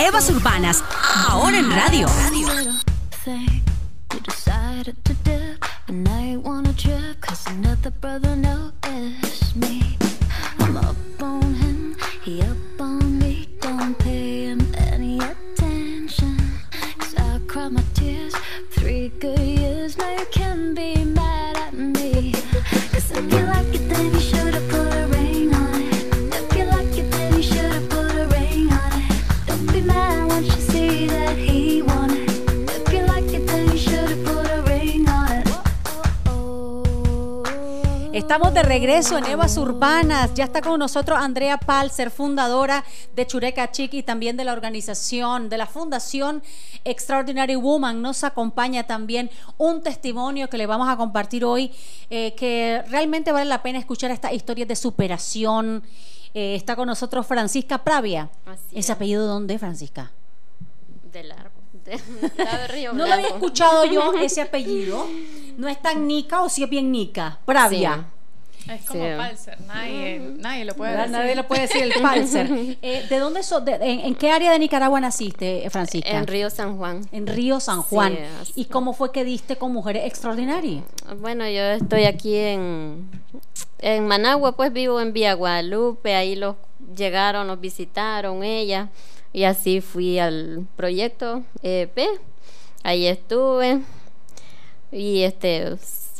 Evas 0.00 0.30
Urbanas, 0.30 0.84
ahora 1.28 1.58
en 1.58 1.70
radio. 1.70 2.06
You 4.12 4.20
decided 4.20 4.96
to 5.04 5.14
dip, 5.24 5.64
and 5.86 6.08
I 6.08 6.32
ain't 6.32 6.44
wanna 6.44 6.72
trip, 6.74 7.20
cause 7.20 7.46
another 7.46 7.90
brother 7.90 8.36
noticed 8.36 9.22
me. 9.22 9.27
Estamos 38.38 38.54
de 38.54 38.62
regreso 38.62 39.18
en 39.18 39.24
Evas 39.24 39.56
Urbanas. 39.56 40.32
Ya 40.34 40.44
está 40.44 40.60
con 40.60 40.78
nosotros 40.78 41.18
Andrea 41.20 41.58
Palser, 41.58 42.08
fundadora 42.08 42.84
de 43.16 43.26
Chureca 43.26 43.72
Chic 43.72 43.94
y 43.94 44.04
también 44.04 44.36
de 44.36 44.44
la 44.44 44.52
organización, 44.52 45.48
de 45.48 45.58
la 45.58 45.66
Fundación 45.66 46.40
Extraordinary 46.84 47.56
Woman. 47.56 48.00
Nos 48.00 48.22
acompaña 48.22 48.84
también 48.84 49.28
un 49.56 49.82
testimonio 49.82 50.48
que 50.48 50.56
le 50.56 50.66
vamos 50.66 50.88
a 50.88 50.96
compartir 50.96 51.44
hoy, 51.44 51.72
eh, 52.10 52.36
que 52.36 52.84
realmente 52.86 53.32
vale 53.32 53.46
la 53.46 53.60
pena 53.60 53.80
escuchar 53.80 54.12
estas 54.12 54.32
historias 54.32 54.68
de 54.68 54.76
superación. 54.76 55.82
Eh, 56.32 56.54
está 56.54 56.76
con 56.76 56.86
nosotros 56.86 57.26
Francisca 57.26 57.78
Pravia. 57.78 58.30
Así 58.46 58.66
¿Ese 58.70 58.78
es. 58.78 58.90
apellido 58.90 59.26
dónde, 59.26 59.58
Francisca? 59.58 60.12
Del 61.10 61.32
árbol. 61.32 61.64
De, 61.84 62.00
la 62.44 62.58
de 62.58 62.68
Río 62.68 62.92
No 62.92 63.04
lo 63.04 63.14
había 63.14 63.26
escuchado 63.26 63.84
yo 63.84 64.12
ese 64.20 64.42
apellido. 64.42 65.08
No 65.56 65.66
es 65.66 65.82
tan 65.82 66.06
Nica 66.06 66.42
o 66.42 66.48
si 66.48 66.62
es 66.62 66.70
bien 66.70 66.92
Nica. 66.92 67.40
Pravia. 67.44 68.12
Es 68.70 68.84
como 68.86 69.02
Sí. 69.02 69.10
Palser, 69.16 69.60
nadie, 69.62 70.18
nadie 70.38 70.64
lo 70.66 70.74
puede 70.74 70.94
decir. 70.96 71.10
Nadie 71.10 71.34
lo 71.34 71.46
puede 71.48 71.62
decir 71.62 71.82
el 71.84 72.02
Palser. 72.02 72.48
Eh, 72.82 73.06
¿De 73.08 73.18
dónde 73.18 73.42
so- 73.42 73.60
de- 73.60 73.74
en, 73.76 74.00
en 74.00 74.14
qué 74.14 74.30
área 74.30 74.52
de 74.52 74.58
Nicaragua 74.58 75.00
naciste, 75.00 75.64
eh, 75.64 75.70
Francisca? 75.70 76.10
En 76.10 76.26
Río 76.26 76.50
San 76.50 76.76
Juan. 76.76 77.00
En 77.12 77.26
Río 77.26 77.60
San 77.60 77.82
Juan. 77.82 78.18
Sí. 78.44 78.52
¿Y 78.56 78.64
cómo 78.66 78.92
fue 78.92 79.10
que 79.12 79.24
diste 79.24 79.56
con 79.56 79.72
Mujeres 79.72 80.04
Extraordinarias? 80.06 80.84
Bueno, 81.18 81.44
yo 81.48 81.62
estoy 81.62 82.04
aquí 82.04 82.36
en, 82.36 83.08
en 83.78 84.06
Managua, 84.06 84.54
pues 84.56 84.72
vivo 84.72 85.00
en 85.00 85.12
Villa 85.14 85.32
Guadalupe, 85.34 86.14
ahí 86.14 86.36
los 86.36 86.56
llegaron, 86.96 87.46
nos 87.46 87.60
visitaron 87.60 88.42
ella, 88.44 88.88
y 89.32 89.44
así 89.44 89.80
fui 89.80 90.18
al 90.18 90.66
proyecto 90.76 91.42
EP, 91.62 91.98
ahí 92.82 93.06
estuve, 93.06 93.80
y 94.92 95.22
este, 95.22 95.76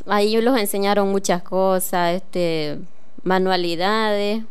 ahí 0.06 0.40
los 0.40 0.58
enseñaron 0.58 1.10
muchas 1.10 1.42
cosas, 1.42 2.16
este, 2.16 2.78
manualidades, 3.22 4.44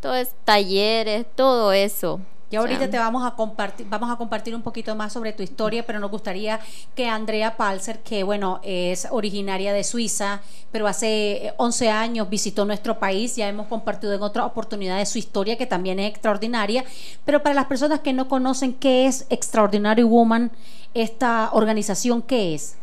todo 0.00 0.14
es, 0.14 0.30
talleres, 0.44 1.26
todo 1.34 1.72
eso. 1.72 2.20
Y 2.50 2.56
ahorita 2.56 2.88
te 2.88 2.98
vamos 2.98 3.26
a 3.26 3.32
compartir, 3.32 3.86
vamos 3.90 4.10
a 4.10 4.16
compartir 4.16 4.54
un 4.54 4.62
poquito 4.62 4.94
más 4.94 5.12
sobre 5.12 5.34
tu 5.34 5.42
historia, 5.42 5.84
pero 5.84 6.00
nos 6.00 6.10
gustaría 6.10 6.60
que 6.94 7.06
Andrea 7.06 7.58
Palser, 7.58 7.98
que 7.98 8.22
bueno, 8.22 8.60
es 8.62 9.06
originaria 9.10 9.74
de 9.74 9.84
Suiza, 9.84 10.40
pero 10.72 10.86
hace 10.86 11.48
eh, 11.48 11.54
11 11.58 11.90
años 11.90 12.30
visitó 12.30 12.64
nuestro 12.64 12.98
país, 12.98 13.36
ya 13.36 13.48
hemos 13.48 13.66
compartido 13.66 14.14
en 14.14 14.22
otras 14.22 14.46
oportunidades 14.46 15.10
su 15.10 15.18
historia, 15.18 15.58
que 15.58 15.66
también 15.66 15.98
es 15.98 16.08
extraordinaria, 16.08 16.84
pero 17.26 17.42
para 17.42 17.54
las 17.54 17.66
personas 17.66 18.00
que 18.00 18.14
no 18.14 18.28
conocen 18.28 18.72
qué 18.72 19.06
es 19.06 19.26
Extraordinary 19.28 20.04
Woman, 20.04 20.50
esta 20.94 21.50
organización, 21.52 22.22
¿qué 22.22 22.54
es? 22.54 22.78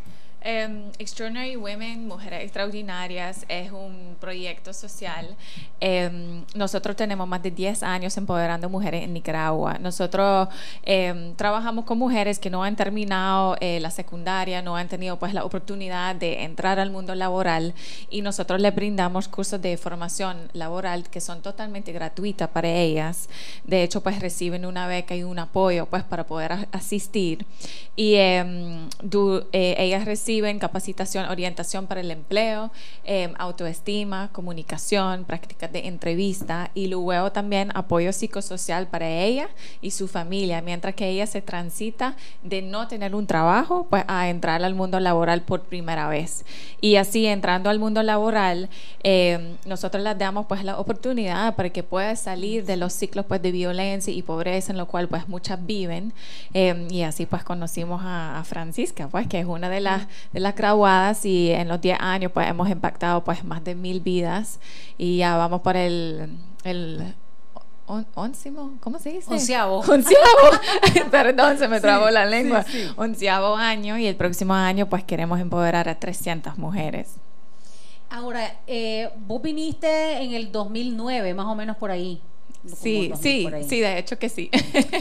Em, 0.48 0.92
Extraordinary 1.00 1.56
Women, 1.56 2.08
Mujeres 2.08 2.44
Extraordinarias, 2.44 3.48
es 3.50 3.72
un 3.72 4.16
proyecto 4.20 4.74
social. 4.74 5.36
Em, 5.80 6.44
nosotros 6.54 6.96
tenemos 6.96 7.28
más 7.28 7.42
de 7.42 7.50
10 7.50 7.82
años 7.82 8.16
empoderando 8.16 8.70
mujeres 8.70 9.04
en 9.04 9.14
Nicaragua. 9.14 9.80
Nosotros 9.80 10.48
em, 10.84 11.34
trabajamos 11.34 11.86
con 11.86 11.98
mujeres 11.98 12.38
que 12.38 12.52
no 12.52 12.64
han 12.64 12.76
terminado 12.76 13.58
eh, 13.60 13.80
la 13.80 13.90
secundaria, 13.90 14.62
no 14.62 14.76
han 14.76 14.88
tenido 14.88 15.18
pues 15.18 15.34
la 15.34 15.44
oportunidad 15.44 16.16
de 16.16 16.44
entrar 16.44 16.80
al 16.80 16.92
mundo 16.92 17.16
laboral 17.16 17.74
y 18.12 18.22
nosotros 18.22 18.62
les 18.62 18.76
brindamos 18.76 19.28
cursos 19.28 19.60
de 19.60 19.76
formación 19.78 20.38
laboral 20.54 21.10
que 21.10 21.22
son 21.22 21.42
totalmente 21.42 21.92
gratuitas 21.92 22.50
para 22.50 22.70
ellas. 22.70 23.30
De 23.64 23.82
hecho, 23.82 24.02
pues 24.02 24.20
reciben 24.20 24.68
una 24.68 24.86
beca 24.86 25.16
y 25.16 25.24
un 25.24 25.40
apoyo 25.40 25.88
pues 25.88 26.04
para 26.04 26.28
poder 26.28 26.68
asistir. 26.72 27.48
Y 27.96 28.14
eh, 28.16 28.86
ellas 29.52 30.06
reciben 30.06 30.35
capacitación, 30.60 31.30
orientación 31.30 31.88
para 31.88 32.02
el 32.02 32.12
empleo, 32.12 32.72
em, 33.04 33.34
autoestima, 33.38 34.30
comunicación, 34.32 35.24
prácticas 35.26 35.72
de 35.72 35.88
entrevista 35.88 36.72
y 36.74 36.88
luego 36.88 37.32
también 37.32 37.72
apoyo 37.74 38.12
psicosocial 38.12 38.88
para 38.88 39.10
ella 39.10 39.50
y 39.82 39.92
su 39.92 40.08
familia, 40.08 40.62
mientras 40.62 40.96
que 40.96 41.08
ella 41.08 41.28
se 41.28 41.42
transita 41.42 42.16
de 42.44 42.62
no 42.62 42.88
tener 42.88 43.16
un 43.16 43.28
trabajo 43.28 43.88
pues 43.90 44.04
a 44.08 44.30
entrar 44.30 44.64
al 44.64 44.76
mundo 44.76 45.00
laboral 45.00 45.42
por 45.42 45.62
primera 45.62 46.08
vez. 46.08 46.46
Y 46.82 46.98
así 46.98 47.26
entrando 47.26 47.70
al 47.70 47.80
mundo 47.80 48.04
laboral, 48.04 48.70
em, 49.04 49.58
nosotros 49.66 50.04
les 50.04 50.18
damos 50.18 50.46
pues 50.48 50.64
la 50.64 50.80
oportunidad 50.80 51.56
para 51.56 51.70
que 51.70 51.84
pueda 51.84 52.16
salir 52.16 52.66
de 52.66 52.78
los 52.78 52.94
ciclos 52.94 53.26
pues 53.26 53.42
de 53.42 53.52
violencia 53.52 54.14
y 54.14 54.22
pobreza 54.22 54.72
en 54.72 54.78
lo 54.78 54.88
cual 54.88 55.08
pues 55.08 55.28
muchas 55.28 55.66
viven. 55.66 56.14
Em, 56.54 56.88
y 56.92 57.04
así 57.04 57.26
pues 57.26 57.44
conocimos 57.44 58.02
a, 58.04 58.40
a 58.40 58.44
Francisca, 58.44 59.08
pues 59.08 59.28
que 59.28 59.40
es 59.40 59.46
una 59.46 59.70
de 59.70 59.80
las, 59.80 60.08
de 60.34 60.40
las 60.40 60.56
graduadas 60.56 61.26
y 61.26 61.52
en 61.52 61.68
los 61.68 61.80
10 61.82 61.98
años 62.00 62.32
pues 62.34 62.48
hemos 62.48 62.70
impactado 62.70 63.24
pues 63.24 63.44
más 63.44 63.64
de 63.64 63.76
mil 63.76 64.00
vidas 64.02 64.60
y 64.98 65.18
ya 65.18 65.38
vamos 65.38 65.62
por 65.62 65.76
el... 65.78 66.30
el 66.64 67.14
on- 67.88 68.06
¿cómo 68.80 69.00
se 69.00 69.12
dice? 69.12 69.32
Onceavo. 69.32 69.80
Onceavo. 69.88 70.50
Perdón, 71.12 71.58
se 71.58 71.68
me 71.68 71.80
trabó 71.80 72.10
la 72.10 72.26
lengua. 72.26 72.64
sí, 72.64 72.72
sí. 72.84 72.88
Onceavo 72.96 73.56
año 73.56 73.98
y 73.98 74.08
el 74.08 74.16
próximo 74.16 74.54
año 74.54 74.88
pues 74.90 75.04
queremos 75.04 75.40
empoderar 75.40 75.88
a 75.90 76.00
300 76.00 76.58
mujeres. 76.58 77.16
Ahora, 78.10 78.56
eh, 78.68 79.10
vos 79.28 79.42
viniste 79.42 80.22
en 80.22 80.34
el 80.34 80.52
2009, 80.52 81.34
más 81.34 81.48
o 81.48 81.56
menos 81.56 81.76
por 81.78 81.92
ahí. 81.92 82.22
Sí, 82.66 83.10
2000 83.10 83.18
sí, 83.18 83.70
sí, 83.70 83.80
de 83.82 84.00
hecho 84.00 84.18
que 84.18 84.30
sí. 84.30 84.50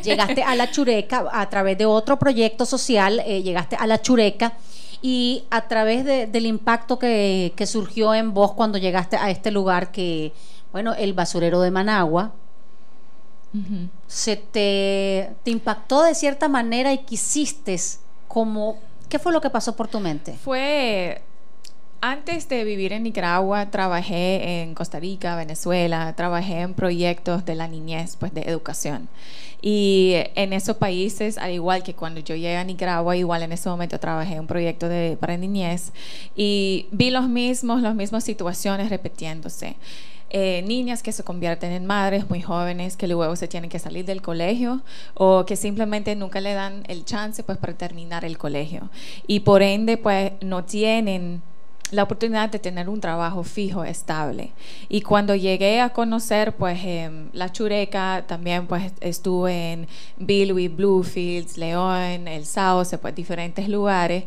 Llegaste 0.03 0.43
a 0.43 0.55
la 0.55 0.71
Chureca 0.71 1.25
a 1.33 1.49
través 1.49 1.79
de 1.79 1.87
otro 1.87 2.19
proyecto 2.19 2.67
social, 2.67 3.23
eh, 3.25 3.43
llegaste 3.43 3.77
a 3.77 3.87
la 3.87 4.01
Chureca 4.03 4.55
y 5.03 5.45
a 5.51 5.69
través 5.69 6.05
de- 6.05 6.27
del 6.27 6.47
impacto 6.47 6.99
que, 6.99 7.53
que 7.57 7.67
surgió 7.67 8.15
en 8.15 8.35
vos 8.35 8.53
cuando 8.53 8.79
llegaste 8.79 9.17
a 9.17 9.31
este 9.31 9.51
lugar 9.51 9.91
que, 9.93 10.33
bueno, 10.73 10.95
el 10.95 11.13
basurero 11.13 11.61
de 11.61 11.71
Managua, 11.71 12.33
se 14.09 14.35
te, 14.37 15.31
te 15.45 15.51
impactó 15.53 16.03
de 16.03 16.15
cierta 16.17 16.49
manera 16.49 16.93
y 16.93 16.99
quisiste 16.99 17.79
como, 18.27 18.79
¿qué 19.09 19.21
fue 19.21 19.33
lo 19.33 19.41
que 19.41 19.49
pasó 19.49 19.77
por 19.77 19.87
tu 19.87 20.01
mente? 20.01 20.33
Fue 20.43 21.23
antes 22.05 22.51
de 22.51 22.65
vivir 22.65 22.93
en 22.93 23.03
Nicaragua, 23.03 23.71
trabajé 23.71 24.61
en 24.61 24.75
Costa 24.75 25.01
Rica, 25.01 25.37
Venezuela, 25.37 26.13
trabajé 26.15 26.61
en 26.61 26.75
proyectos 26.75 27.47
de 27.47 27.55
la 27.55 27.67
niñez, 27.67 28.17
pues 28.17 28.35
de 28.35 28.43
educación. 28.43 29.09
Y 29.63 30.13
en 30.35 30.53
esos 30.53 30.77
países, 30.77 31.39
al 31.39 31.53
igual 31.53 31.83
que 31.83 31.95
cuando 31.95 32.21
yo 32.21 32.35
llegué 32.35 32.59
a 32.59 32.65
Nicaragua, 32.65 33.17
igual 33.17 33.43
en 33.43 33.53
ese 33.53 33.71
momento 33.71 33.99
trabajé 33.99 34.35
en 34.35 34.41
un 34.41 34.47
proyecto 34.47 34.87
de, 34.87 35.17
para 35.19 35.39
niñez 35.39 35.93
y 36.37 36.89
vi 36.91 37.09
los 37.09 37.27
mismos, 37.27 37.81
las 37.81 37.95
mismas 37.95 38.23
situaciones 38.23 38.91
repitiéndose. 38.91 39.77
Eh, 40.29 40.63
niñas 40.67 41.03
que 41.03 41.11
se 41.11 41.25
convierten 41.25 41.73
en 41.73 41.87
madres 41.87 42.29
muy 42.29 42.43
jóvenes 42.43 42.99
que 42.99 43.09
luego 43.09 43.35
se 43.37 43.49
tienen 43.49 43.71
que 43.71 43.79
salir 43.79 44.05
del 44.05 44.21
colegio 44.21 44.83
o 45.15 45.47
que 45.47 45.57
simplemente 45.57 46.15
nunca 46.17 46.43
le 46.43 46.53
dan 46.53 46.83
el 46.89 47.07
chance 47.07 47.43
pues 47.45 47.57
para 47.57 47.73
terminar 47.75 48.27
el 48.27 48.37
colegio 48.37 48.91
y 49.27 49.41
por 49.41 49.63
ende 49.63 49.97
pues 49.97 50.33
no 50.41 50.65
tienen 50.65 51.41
la 51.95 52.03
oportunidad 52.03 52.51
de 52.51 52.59
tener 52.59 52.89
un 52.89 53.01
trabajo 53.01 53.43
fijo, 53.45 53.85
estable. 53.85 54.53
Y 54.89 55.01
cuando 55.03 55.35
llegué 55.35 55.81
a 55.81 55.91
conocer, 55.91 56.55
pues, 56.55 56.81
em, 56.85 57.29
la 57.33 57.51
Chureca, 57.53 58.25
también, 58.27 58.67
pues, 58.67 58.93
estuve 59.01 59.73
en 59.73 59.87
Bilwi, 60.19 60.69
Bluefields, 60.69 61.57
León, 61.57 62.29
El 62.29 62.45
Sauce, 62.47 62.99
pues, 62.99 63.15
diferentes 63.15 63.69
lugares, 63.69 64.25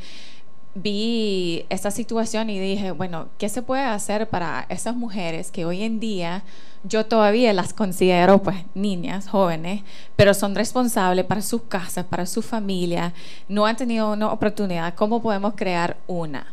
vi 0.76 1.66
esta 1.70 1.92
situación 1.92 2.50
y 2.50 2.60
dije, 2.60 2.92
bueno, 2.92 3.30
¿qué 3.38 3.50
se 3.50 3.62
puede 3.62 3.84
hacer 3.84 4.30
para 4.30 4.66
esas 4.70 4.96
mujeres 4.96 5.52
que 5.52 5.66
hoy 5.66 5.84
en 5.84 6.00
día 6.00 6.44
yo 6.84 7.06
todavía 7.06 7.54
las 7.54 7.74
considero 7.74 8.42
pues 8.42 8.58
niñas, 8.76 9.28
jóvenes, 9.28 9.84
pero 10.16 10.34
son 10.34 10.56
responsables 10.56 11.26
para 11.26 11.42
sus 11.42 11.64
casas, 11.64 12.06
para 12.06 12.26
su 12.26 12.42
familia, 12.42 13.14
no 13.50 13.66
han 13.66 13.76
tenido 13.76 14.14
una 14.14 14.32
oportunidad, 14.32 14.94
¿cómo 14.96 15.22
podemos 15.22 15.54
crear 15.56 15.98
una? 16.08 16.48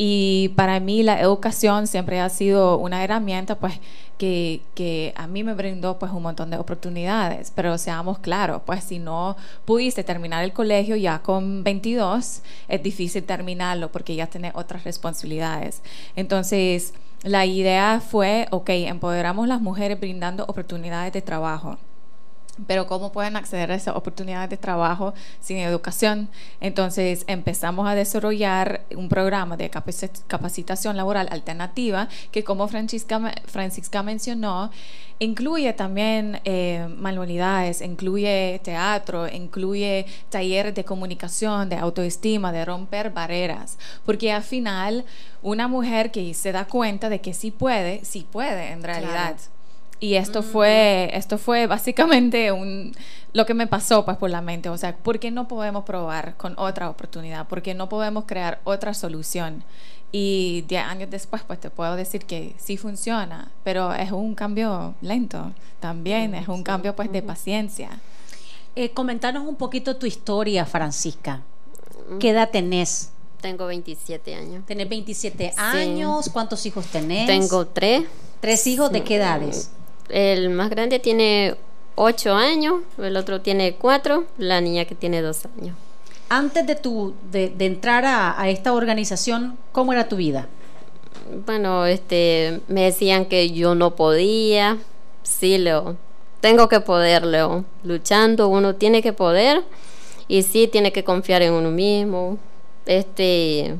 Y 0.00 0.50
para 0.50 0.78
mí 0.78 1.02
la 1.02 1.20
educación 1.20 1.88
siempre 1.88 2.20
ha 2.20 2.28
sido 2.28 2.78
una 2.78 3.02
herramienta 3.02 3.58
pues 3.58 3.80
que, 4.16 5.12
a 5.16 5.26
mí 5.26 5.42
me 5.42 5.54
brindó 5.54 5.98
pues 5.98 6.12
un 6.12 6.22
montón 6.22 6.50
de 6.50 6.56
oportunidades, 6.56 7.52
pero 7.54 7.76
seamos 7.78 8.20
claros, 8.20 8.62
pues 8.64 8.84
si 8.84 9.00
no 9.00 9.36
pudiste 9.64 10.04
terminar 10.04 10.44
el 10.44 10.52
colegio 10.52 10.94
ya 10.96 11.20
con 11.20 11.64
22, 11.64 12.42
es 12.68 12.82
difícil 12.82 13.24
terminarlo 13.24 13.90
porque 13.90 14.14
ya 14.14 14.28
tienes 14.28 14.52
otras 14.54 14.84
responsabilidades. 14.84 15.82
Entonces, 16.14 16.94
la 17.24 17.44
idea 17.44 18.00
fue, 18.00 18.46
ok, 18.50 18.70
empoderamos 18.70 19.48
las 19.48 19.60
mujeres 19.60 19.98
brindando 19.98 20.44
oportunidades 20.44 21.12
de 21.12 21.22
trabajo 21.22 21.78
pero 22.66 22.86
cómo 22.86 23.12
pueden 23.12 23.36
acceder 23.36 23.70
a 23.70 23.74
esas 23.74 23.96
oportunidades 23.96 24.50
de 24.50 24.56
trabajo 24.56 25.14
sin 25.40 25.58
educación. 25.58 26.28
Entonces 26.60 27.24
empezamos 27.26 27.88
a 27.88 27.94
desarrollar 27.94 28.82
un 28.94 29.08
programa 29.08 29.56
de 29.56 29.70
capacitación 29.70 30.96
laboral 30.96 31.28
alternativa 31.30 32.08
que 32.30 32.44
como 32.44 32.68
Francisca, 32.68 34.02
mencionó, 34.02 34.70
incluye 35.18 35.72
también 35.72 36.40
eh, 36.44 36.86
manualidades, 36.96 37.80
incluye 37.80 38.60
teatro, 38.62 39.28
incluye 39.28 40.06
talleres 40.28 40.74
de 40.74 40.84
comunicación, 40.84 41.68
de 41.68 41.76
autoestima, 41.76 42.52
de 42.52 42.64
romper 42.64 43.10
barreras, 43.10 43.78
porque 44.04 44.32
al 44.32 44.42
final 44.42 45.04
una 45.42 45.68
mujer 45.68 46.10
que 46.10 46.32
se 46.34 46.52
da 46.52 46.66
cuenta 46.66 47.08
de 47.08 47.20
que 47.20 47.34
sí 47.34 47.50
puede, 47.50 48.04
sí 48.04 48.26
puede 48.30 48.70
en 48.72 48.82
realidad. 48.82 49.36
Y 50.00 50.14
esto 50.14 50.42
fue, 50.42 51.10
esto 51.12 51.38
fue 51.38 51.66
básicamente 51.66 52.52
un, 52.52 52.92
lo 53.32 53.46
que 53.46 53.54
me 53.54 53.66
pasó 53.66 54.04
pues 54.04 54.16
por 54.16 54.30
la 54.30 54.40
mente. 54.40 54.68
O 54.68 54.78
sea, 54.78 54.96
¿por 54.96 55.18
qué 55.18 55.30
no 55.30 55.48
podemos 55.48 55.84
probar 55.84 56.36
con 56.36 56.54
otra 56.56 56.88
oportunidad? 56.88 57.48
¿Por 57.48 57.62
qué 57.62 57.74
no 57.74 57.88
podemos 57.88 58.24
crear 58.26 58.60
otra 58.64 58.94
solución? 58.94 59.64
Y 60.10 60.64
diez 60.68 60.84
años 60.84 61.10
después, 61.10 61.42
pues 61.46 61.60
te 61.60 61.68
puedo 61.68 61.94
decir 61.96 62.24
que 62.24 62.54
sí 62.58 62.76
funciona, 62.76 63.50
pero 63.62 63.92
es 63.92 64.10
un 64.10 64.34
cambio 64.34 64.94
lento 65.02 65.52
también, 65.80 66.34
es 66.34 66.48
un 66.48 66.62
cambio 66.62 66.96
pues 66.96 67.12
de 67.12 67.22
paciencia. 67.22 67.90
Eh, 68.74 68.90
comentanos 68.90 69.46
un 69.46 69.56
poquito 69.56 69.96
tu 69.96 70.06
historia, 70.06 70.64
Francisca. 70.64 71.42
¿Qué 72.20 72.30
edad 72.30 72.50
tenés? 72.50 73.10
Tengo 73.40 73.66
27 73.66 74.34
años. 74.34 74.64
Tenés 74.64 74.88
27 74.88 75.52
años. 75.56 76.30
¿Cuántos 76.32 76.64
hijos 76.64 76.86
tenés? 76.86 77.26
Tengo 77.26 77.66
tres. 77.66 78.04
¿Tres 78.40 78.66
hijos 78.66 78.90
de 78.90 79.02
qué 79.02 79.16
edades? 79.16 79.70
El 80.08 80.50
más 80.50 80.70
grande 80.70 80.98
tiene 80.98 81.56
ocho 81.94 82.34
años, 82.34 82.82
el 82.98 83.16
otro 83.16 83.40
tiene 83.40 83.74
cuatro, 83.74 84.24
la 84.38 84.60
niña 84.60 84.84
que 84.84 84.94
tiene 84.94 85.20
dos 85.20 85.46
años. 85.58 85.76
Antes 86.30 86.66
de, 86.66 86.76
tu, 86.76 87.14
de, 87.30 87.52
entrar 87.58 88.04
a, 88.06 88.48
esta 88.48 88.72
organización, 88.72 89.58
¿cómo 89.72 89.92
era 89.92 90.08
tu 90.08 90.16
vida? 90.16 90.46
Bueno, 91.46 91.86
este, 91.86 92.60
me 92.68 92.82
decían 92.82 93.24
que 93.24 93.50
yo 93.50 93.74
no 93.74 93.96
podía. 93.96 94.78
Sí, 95.22 95.58
Leo, 95.58 95.96
tengo 96.40 96.68
que 96.68 96.80
poder, 96.80 97.24
Leo. 97.26 97.64
Luchando, 97.82 98.48
uno 98.48 98.74
tiene 98.74 99.02
que 99.02 99.12
poder 99.12 99.64
y 100.28 100.42
sí 100.42 100.68
tiene 100.68 100.92
que 100.92 101.02
confiar 101.02 101.42
en 101.42 101.52
uno 101.54 101.70
mismo. 101.70 102.38
Este, 102.86 103.74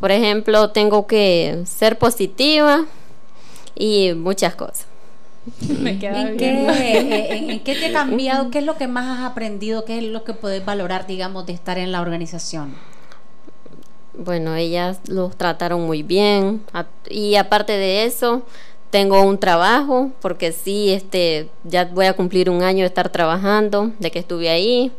por 0.00 0.10
ejemplo, 0.10 0.70
tengo 0.70 1.06
que 1.06 1.62
ser 1.66 1.98
positiva 1.98 2.86
y 3.74 4.12
muchas 4.14 4.54
cosas. 4.54 4.91
¿En, 5.68 5.98
Qué, 5.98 7.62
qué 7.64 7.74
te 7.74 7.86
ha 7.86 7.92
cambiado? 7.92 8.50
¿Qué 8.50 8.58
es 8.58 8.64
lo 8.64 8.76
que 8.76 8.86
más 8.86 9.18
has 9.18 9.30
aprendido? 9.30 9.84
¿Qué 9.84 9.98
es 9.98 10.04
lo 10.04 10.24
que 10.24 10.34
puedes 10.34 10.64
valorar, 10.64 11.06
digamos, 11.06 11.46
de 11.46 11.52
estar 11.52 11.78
en 11.78 11.90
la 11.90 12.00
organización? 12.00 12.74
Bueno, 14.14 14.54
ellas 14.54 15.00
los 15.08 15.36
trataron 15.36 15.82
muy 15.82 16.02
bien 16.02 16.62
y 17.08 17.36
aparte 17.36 17.72
de 17.72 18.04
eso, 18.04 18.42
tengo 18.90 19.22
un 19.22 19.38
trabajo 19.38 20.12
porque 20.20 20.52
sí, 20.52 20.92
este, 20.92 21.48
ya 21.64 21.86
voy 21.86 22.06
a 22.06 22.12
cumplir 22.12 22.50
un 22.50 22.62
año 22.62 22.80
de 22.80 22.86
estar 22.86 23.08
trabajando, 23.08 23.90
de 23.98 24.10
que 24.10 24.18
estuve 24.18 24.50
ahí. 24.50 24.92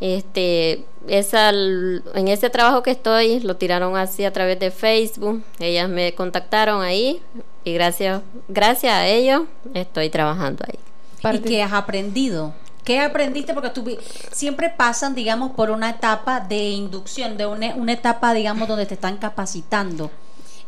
Este, 0.00 0.84
esa, 1.08 1.50
en 1.50 2.28
ese 2.28 2.50
trabajo 2.50 2.82
que 2.82 2.90
estoy, 2.90 3.40
lo 3.40 3.56
tiraron 3.56 3.96
así 3.96 4.24
a 4.24 4.32
través 4.32 4.58
de 4.58 4.70
Facebook. 4.70 5.42
Ellas 5.60 5.88
me 5.88 6.14
contactaron 6.14 6.82
ahí 6.82 7.22
y 7.66 7.74
gracias, 7.74 8.22
gracias 8.46 8.92
a 8.92 9.08
ello 9.08 9.46
estoy 9.74 10.08
trabajando 10.08 10.64
ahí. 10.68 11.34
¿Y 11.34 11.40
qué 11.40 11.64
has 11.64 11.72
aprendido? 11.72 12.54
¿Qué 12.84 13.00
aprendiste? 13.00 13.54
Porque 13.54 13.70
tú, 13.70 13.84
siempre 14.30 14.70
pasan, 14.70 15.16
digamos, 15.16 15.50
por 15.50 15.70
una 15.70 15.90
etapa 15.90 16.38
de 16.38 16.70
inducción, 16.70 17.36
de 17.36 17.44
una, 17.44 17.74
una 17.74 17.92
etapa, 17.92 18.32
digamos, 18.34 18.68
donde 18.68 18.86
te 18.86 18.94
están 18.94 19.16
capacitando. 19.16 20.12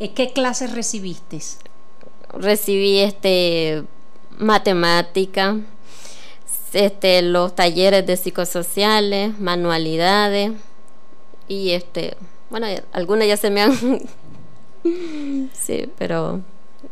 Eh, 0.00 0.12
¿Qué 0.12 0.33
clases 0.33 0.73
recibiste? 0.73 1.39
Recibí 2.33 2.99
este 2.99 3.85
matemática, 4.37 5.56
este, 6.73 7.23
los 7.23 7.55
talleres 7.55 8.05
de 8.06 8.17
psicosociales, 8.17 9.39
manualidades 9.39 10.50
y 11.47 11.71
este, 11.71 12.17
bueno, 12.50 12.67
algunas 12.93 13.29
ya 13.29 13.37
se 13.37 13.50
me 13.50 13.62
han, 13.62 13.73
sí, 15.53 15.89
pero 15.97 16.43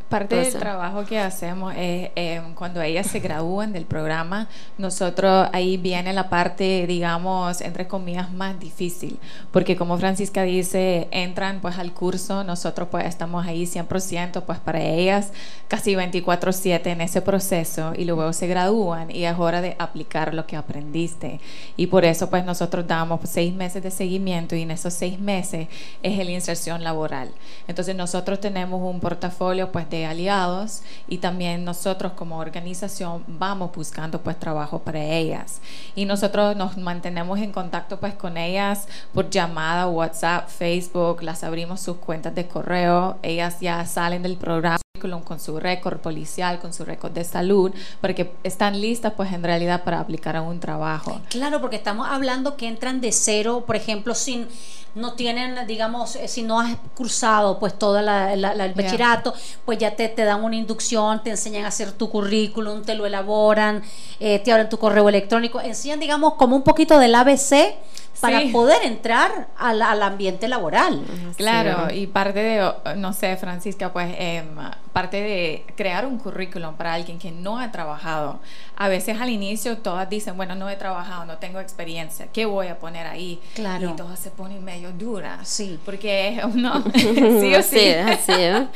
Parte 0.09 0.37
del 0.37 0.55
trabajo 0.55 1.05
que 1.05 1.19
hacemos 1.19 1.75
es 1.77 2.11
eh, 2.15 2.41
cuando 2.55 2.81
ellas 2.81 3.09
se 3.09 3.19
gradúan 3.19 3.73
del 3.73 3.87
programa, 3.87 4.47
nosotros 4.79 5.49
ahí 5.53 5.79
viene 5.79 6.13
la 6.13 6.29
parte, 6.29 6.87
digamos, 6.87 7.61
entre 7.61 7.89
comillas, 7.89 8.33
más 8.33 8.61
difícil, 8.61 9.19
porque 9.51 9.75
como 9.75 9.99
Francisca 9.99 10.45
dice, 10.45 11.09
entran 11.11 11.61
pues 11.61 11.77
al 11.79 11.93
curso, 11.93 12.45
nosotros 12.45 12.87
pues 12.89 13.05
estamos 13.07 13.45
ahí 13.45 13.65
100%, 13.65 14.43
pues 14.43 14.61
para 14.61 14.81
ellas 14.81 15.33
casi 15.67 15.97
24/7 15.97 16.87
en 16.87 17.01
ese 17.01 17.21
proceso 17.21 17.93
y 17.97 18.05
luego 18.05 18.33
se 18.33 18.47
gradúan 18.47 19.11
y 19.11 19.25
es 19.25 19.37
hora 19.37 19.61
de 19.61 19.75
aplicar 19.81 20.35
lo 20.35 20.47
que 20.47 20.55
aprendiste. 20.55 21.41
Y 21.77 21.89
por 21.89 22.05
eso 22.05 22.31
pues 22.31 22.45
nosotros 22.45 22.87
damos 22.87 23.19
seis 23.25 23.53
meses 23.53 23.83
de 23.83 23.91
seguimiento 23.91 24.55
y 24.55 24.63
en 24.63 24.71
esos 24.71 24.95
seis 24.95 25.19
meses 25.19 25.67
es 26.05 26.17
la 26.17 26.31
inserción 26.31 26.85
laboral. 26.85 27.31
Entonces 27.67 27.97
nosotros 27.97 28.41
tenemos 28.41 28.81
un 28.81 29.01
portafolio 29.01 29.73
pues 29.73 29.91
de 29.91 29.96
aliados 30.05 30.83
y 31.09 31.19
también 31.19 31.65
nosotros 31.65 32.13
como 32.13 32.39
organización 32.39 33.25
vamos 33.27 33.71
buscando 33.75 34.21
pues 34.21 34.39
trabajo 34.39 34.81
para 34.81 35.03
ellas. 35.03 35.61
Y 35.95 36.05
nosotros 36.05 36.57
nos 36.57 36.77
mantenemos 36.77 37.39
en 37.39 37.53
contacto 37.53 37.99
pues 37.99 38.15
con 38.15 38.37
ellas 38.37 38.89
por 39.15 39.31
llamada, 39.31 39.87
WhatsApp, 39.87 40.49
Facebook, 40.49 41.23
las 41.23 41.45
abrimos 41.45 41.81
sus 41.81 41.97
cuentas 41.97 42.35
de 42.35 42.47
correo, 42.47 43.19
ellas 43.23 43.61
ya 43.61 43.85
salen 43.87 44.23
del 44.23 44.37
programa 44.37 44.79
con 44.99 45.41
su 45.41 45.59
récord 45.59 45.99
policial, 45.99 46.59
con 46.59 46.73
su 46.73 46.85
récord 46.85 47.13
de 47.13 47.25
salud, 47.25 47.73
porque 48.01 48.33
están 48.43 48.81
listas 48.81 49.13
pues 49.17 49.33
en 49.33 49.43
realidad 49.43 49.85
para 49.85 50.01
aplicar 50.01 50.37
a 50.37 50.43
un 50.43 50.61
trabajo. 50.61 51.21
Claro, 51.31 51.61
porque 51.61 51.77
estamos 51.77 52.09
hablando 52.09 52.57
que 52.57 52.67
entran 52.67 53.01
de 53.01 53.13
cero, 53.13 53.65
por 53.67 53.77
ejemplo, 53.77 54.15
sin 54.15 54.49
no 54.97 55.13
tienen, 55.13 55.67
digamos, 55.67 56.17
eh, 56.17 56.27
si 56.27 56.43
no 56.43 56.59
has 56.59 56.75
cursado 56.95 57.59
pues 57.59 57.79
todo 57.79 57.99
el 57.99 58.75
bachillerato, 58.75 59.35
pues 59.65 59.79
ya 59.79 59.95
te, 59.95 60.09
te, 60.09 60.25
dan 60.25 60.43
una 60.43 60.57
inducción, 60.57 61.23
te 61.23 61.31
enseñan 61.31 61.67
a 61.67 61.69
hacer 61.69 61.93
tu 61.93 62.09
currículum, 62.09 62.83
te 62.83 62.95
lo 62.95 63.05
elaboran, 63.05 63.83
eh, 64.19 64.39
te 64.39 64.51
abren 64.51 64.71
tu 64.71 64.79
correo 64.79 65.09
electrónico, 65.09 65.61
enseñan, 65.61 66.01
digamos, 66.01 66.35
como 66.35 66.57
un 66.57 66.63
poquito 66.63 66.99
del 66.99 67.15
ABC 67.15 67.77
para 68.21 68.41
poder 68.53 68.83
entrar 68.85 69.49
al, 69.59 69.83
al, 69.83 70.03
ambiente 70.03 70.49
laboral. 70.49 71.03
Claro, 71.37 71.93
y 71.93 72.07
parte 72.07 72.43
de, 72.43 72.73
no 72.97 73.13
sé, 73.13 73.37
Francisca, 73.37 73.93
pues 73.93 74.15
eh, 74.19 74.45
parte 74.93 75.21
de 75.21 75.65
crear 75.77 76.07
un 76.07 76.19
currículum 76.19 76.75
para 76.75 76.95
alguien 76.95 77.19
que 77.19 77.31
no 77.31 77.59
ha 77.59 77.71
trabajado. 77.71 78.41
A 78.77 78.89
veces 78.89 79.21
al 79.21 79.29
inicio 79.29 79.79
todas 79.79 80.09
dicen, 80.09 80.37
bueno, 80.37 80.55
no 80.55 80.71
he 80.71 80.77
trabajado, 80.77 81.25
no 81.27 81.39
tengo 81.39 81.61
experiencia, 81.61 82.29
¿qué 82.33 82.47
voy 82.47 82.69
a 82.69 82.79
poner 82.79 83.07
ahí? 83.07 83.41
Claro. 83.55 83.91
Y 83.91 83.93
todas 83.97 84.19
se 84.19 84.31
ponen 84.31 84.65
medio 84.65 84.93
duras. 84.93 85.47
Sí. 85.49 85.79
Porque 85.85 86.41
no, 86.55 86.83
sí 86.95 87.55
o 87.55 87.63
sí. 87.63 87.79
¿eh? 87.79 88.69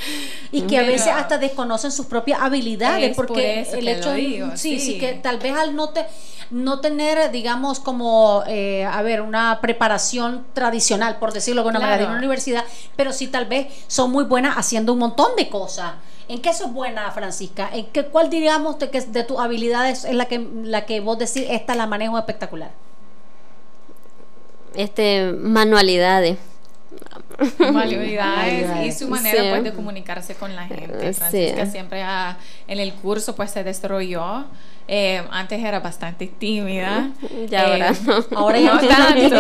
Y 0.53 0.63
que 0.63 0.79
a 0.79 0.83
veces 0.83 1.09
hasta 1.09 1.39
desconocen 1.39 1.91
sus 1.91 2.07
propias 2.07 2.41
habilidades, 2.43 3.17
porque 3.17 3.63
el 3.63 3.89
hecho, 3.89 4.15
sí, 4.57 4.79
sí, 4.79 4.99
que 4.99 5.15
tal 5.15 5.39
vez 5.39 5.57
al 5.57 5.75
no 5.75 5.89
te 5.89 6.05
no 6.51 6.81
tener, 6.81 7.31
digamos, 7.31 7.79
como, 7.79 8.43
eh, 8.47 8.85
a 8.85 9.03
ver, 9.03 9.23
una 9.31 9.61
preparación 9.61 10.45
tradicional, 10.53 11.19
por 11.19 11.33
decirlo 11.33 11.63
de 11.63 11.69
una 11.71 11.81
manera, 11.81 11.99
de 11.99 12.07
una 12.07 12.17
universidad, 12.19 12.65
pero 12.97 13.13
sí 13.13 13.29
tal 13.29 13.47
vez 13.47 13.69
son 13.87 14.11
muy 14.11 14.25
buenas 14.25 14.57
haciendo 14.57 14.93
un 14.93 14.99
montón 14.99 15.35
de 15.37 15.49
cosas. 15.49 15.93
¿En 16.29 16.41
qué 16.43 16.53
sos 16.55 16.73
buena, 16.73 17.11
Francisca? 17.11 17.69
¿En 17.73 17.87
qué, 17.87 18.05
cuál 18.07 18.31
diríamos 18.31 18.79
de, 18.79 18.91
que 18.91 19.01
de 19.01 19.25
tus 19.25 19.39
habilidades 19.41 20.05
es 20.05 20.15
la 20.15 20.27
que, 20.27 20.47
la 20.63 20.85
que 20.87 21.01
vos 21.01 21.19
decís, 21.19 21.45
esta 21.49 21.75
la 21.75 21.87
manejo 21.87 22.19
espectacular? 22.19 22.71
Este, 24.75 25.33
manualidades. 25.33 26.39
Manualidades 27.59 28.87
y 28.87 28.93
su 28.99 29.09
manera 29.09 29.43
Sí. 29.43 29.49
pues 29.51 29.65
de 29.65 29.73
comunicarse 29.73 30.35
con 30.35 30.55
la 30.55 30.67
gente. 30.67 31.09
Eh, 31.09 31.13
Francisca 31.13 31.65
sí. 31.67 31.71
siempre 31.73 32.03
ha- 32.03 32.37
en 32.69 32.79
el 32.79 32.93
curso 32.95 33.35
pues 33.35 33.51
se 33.51 33.65
desarrolló. 33.65 34.45
Eh, 34.93 35.23
antes 35.31 35.63
era 35.63 35.79
bastante 35.79 36.27
tímida. 36.27 37.13
Ya 37.49 37.63
Eh, 37.63 37.67
ahora 37.75 37.93
no. 38.05 38.37
Ahora 38.37 38.59
ya 38.59 38.75
no 38.75 38.81
tanto. 38.89 39.37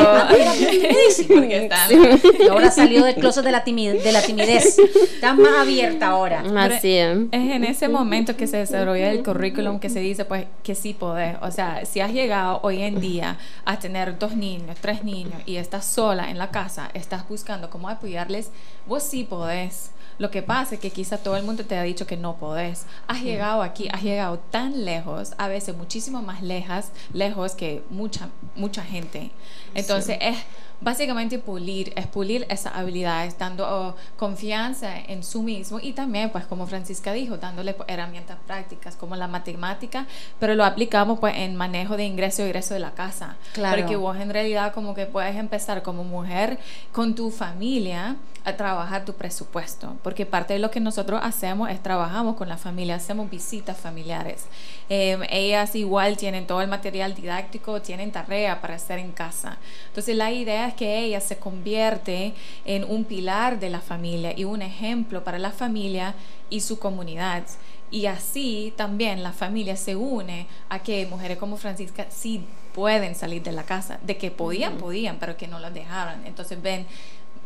Y 2.38 2.46
ahora 2.46 2.70
salió 2.70 3.04
del 3.04 3.16
closet 3.16 3.44
de 3.44 3.50
la, 3.50 3.64
timidez, 3.64 4.04
de 4.04 4.12
la 4.12 4.22
timidez. 4.22 4.78
Está 4.78 5.34
más 5.34 5.52
abierta 5.58 6.06
ahora. 6.06 6.44
Así 6.56 6.94
es. 6.94 7.18
Es 7.32 7.52
en 7.52 7.64
ese 7.64 7.88
momento 7.88 8.36
que 8.36 8.46
se 8.46 8.58
desarrolla 8.58 9.10
el 9.10 9.24
currículum 9.24 9.80
que 9.80 9.90
se 9.90 9.98
dice 9.98 10.24
pues 10.24 10.46
que 10.62 10.76
sí 10.76 10.94
podés. 10.94 11.36
O 11.42 11.50
sea, 11.50 11.84
si 11.84 11.98
has 11.98 12.12
llegado 12.12 12.60
hoy 12.62 12.82
en 12.82 13.00
día 13.00 13.36
a 13.64 13.76
tener 13.80 14.20
dos 14.20 14.36
niños, 14.36 14.76
tres 14.80 15.02
niños 15.02 15.42
y 15.46 15.56
estás 15.56 15.84
sola 15.84 16.30
en 16.30 16.38
la 16.38 16.52
casa, 16.52 16.90
estás 16.94 17.28
buscando 17.28 17.70
cómo 17.70 17.88
apoyarles, 17.88 18.52
vos 18.86 19.02
sí 19.02 19.24
podés. 19.24 19.90
Lo 20.20 20.30
que 20.30 20.42
pasa 20.42 20.74
es 20.74 20.80
que 20.82 20.90
quizá 20.90 21.16
todo 21.16 21.38
el 21.38 21.44
mundo 21.44 21.64
te 21.64 21.78
ha 21.78 21.82
dicho 21.82 22.06
que 22.06 22.18
no 22.18 22.36
podés. 22.36 22.84
Has 23.08 23.22
llegado 23.22 23.62
aquí, 23.62 23.88
has 23.90 24.02
llegado 24.02 24.38
tan 24.50 24.84
lejos, 24.84 25.32
a 25.40 25.48
veces 25.48 25.74
muchísimo 25.74 26.20
más 26.20 26.42
lejas, 26.42 26.92
lejos 27.14 27.54
que 27.54 27.82
mucha, 27.88 28.28
mucha 28.56 28.84
gente. 28.84 29.30
Entonces 29.74 30.18
es 30.20 30.36
básicamente 30.80 31.38
pulir, 31.38 31.92
es 31.96 32.06
pulir 32.06 32.46
esas 32.48 32.74
habilidades, 32.74 33.38
dando 33.38 33.66
oh, 33.68 33.96
confianza 34.16 34.98
en 34.98 35.22
su 35.22 35.42
mismo 35.42 35.78
y 35.80 35.92
también, 35.92 36.30
pues 36.30 36.46
como 36.46 36.66
Francisca 36.66 37.12
dijo, 37.12 37.36
dándole 37.36 37.74
pues, 37.74 37.88
herramientas 37.88 38.38
prácticas 38.46 38.96
como 38.96 39.16
la 39.16 39.28
matemática, 39.28 40.06
pero 40.38 40.54
lo 40.54 40.64
aplicamos 40.64 41.18
pues 41.18 41.36
en 41.36 41.56
manejo 41.56 41.96
de 41.96 42.04
ingreso 42.04 42.42
y 42.42 42.46
egreso 42.46 42.74
de 42.74 42.80
la 42.80 42.92
casa. 42.92 43.36
Claro. 43.52 43.78
Porque 43.78 43.96
vos 43.96 44.16
en 44.16 44.30
realidad 44.30 44.72
como 44.72 44.94
que 44.94 45.06
puedes 45.06 45.36
empezar 45.36 45.82
como 45.82 46.04
mujer 46.04 46.58
con 46.92 47.14
tu 47.14 47.30
familia 47.30 48.16
a 48.44 48.56
trabajar 48.56 49.04
tu 49.04 49.12
presupuesto, 49.12 49.96
porque 50.02 50.24
parte 50.24 50.54
de 50.54 50.60
lo 50.60 50.70
que 50.70 50.80
nosotros 50.80 51.20
hacemos 51.22 51.68
es 51.70 51.82
trabajamos 51.82 52.36
con 52.36 52.48
la 52.48 52.56
familia, 52.56 52.94
hacemos 52.94 53.28
visitas 53.30 53.76
familiares. 53.76 54.46
Eh, 54.88 55.18
ellas 55.30 55.74
igual 55.74 56.16
tienen 56.16 56.46
todo 56.46 56.62
el 56.62 56.68
material 56.68 57.14
didáctico, 57.14 57.82
tienen 57.82 58.10
tarea 58.10 58.60
para 58.60 58.76
hacer 58.76 58.98
en 58.98 59.12
casa. 59.12 59.58
Entonces 59.88 60.16
la 60.16 60.32
idea 60.32 60.69
es 60.70 60.74
que 60.74 61.04
ella 61.04 61.20
se 61.20 61.38
convierte 61.38 62.34
en 62.64 62.84
un 62.84 63.04
pilar 63.04 63.60
de 63.60 63.70
la 63.70 63.80
familia 63.80 64.32
y 64.36 64.44
un 64.44 64.62
ejemplo 64.62 65.22
para 65.22 65.38
la 65.38 65.50
familia 65.50 66.14
y 66.48 66.60
su 66.60 66.78
comunidad. 66.78 67.44
Y 67.90 68.06
así 68.06 68.72
también 68.76 69.22
la 69.22 69.32
familia 69.32 69.76
se 69.76 69.96
une 69.96 70.46
a 70.68 70.78
que 70.78 71.06
mujeres 71.06 71.38
como 71.38 71.56
Francisca 71.56 72.06
sí 72.08 72.44
pueden 72.72 73.14
salir 73.14 73.42
de 73.42 73.52
la 73.52 73.64
casa, 73.64 73.98
de 74.02 74.16
que 74.16 74.30
podían, 74.30 74.78
podían, 74.78 75.18
pero 75.18 75.36
que 75.36 75.48
no 75.48 75.58
las 75.58 75.74
dejaron. 75.74 76.24
Entonces 76.24 76.60
ven, 76.62 76.86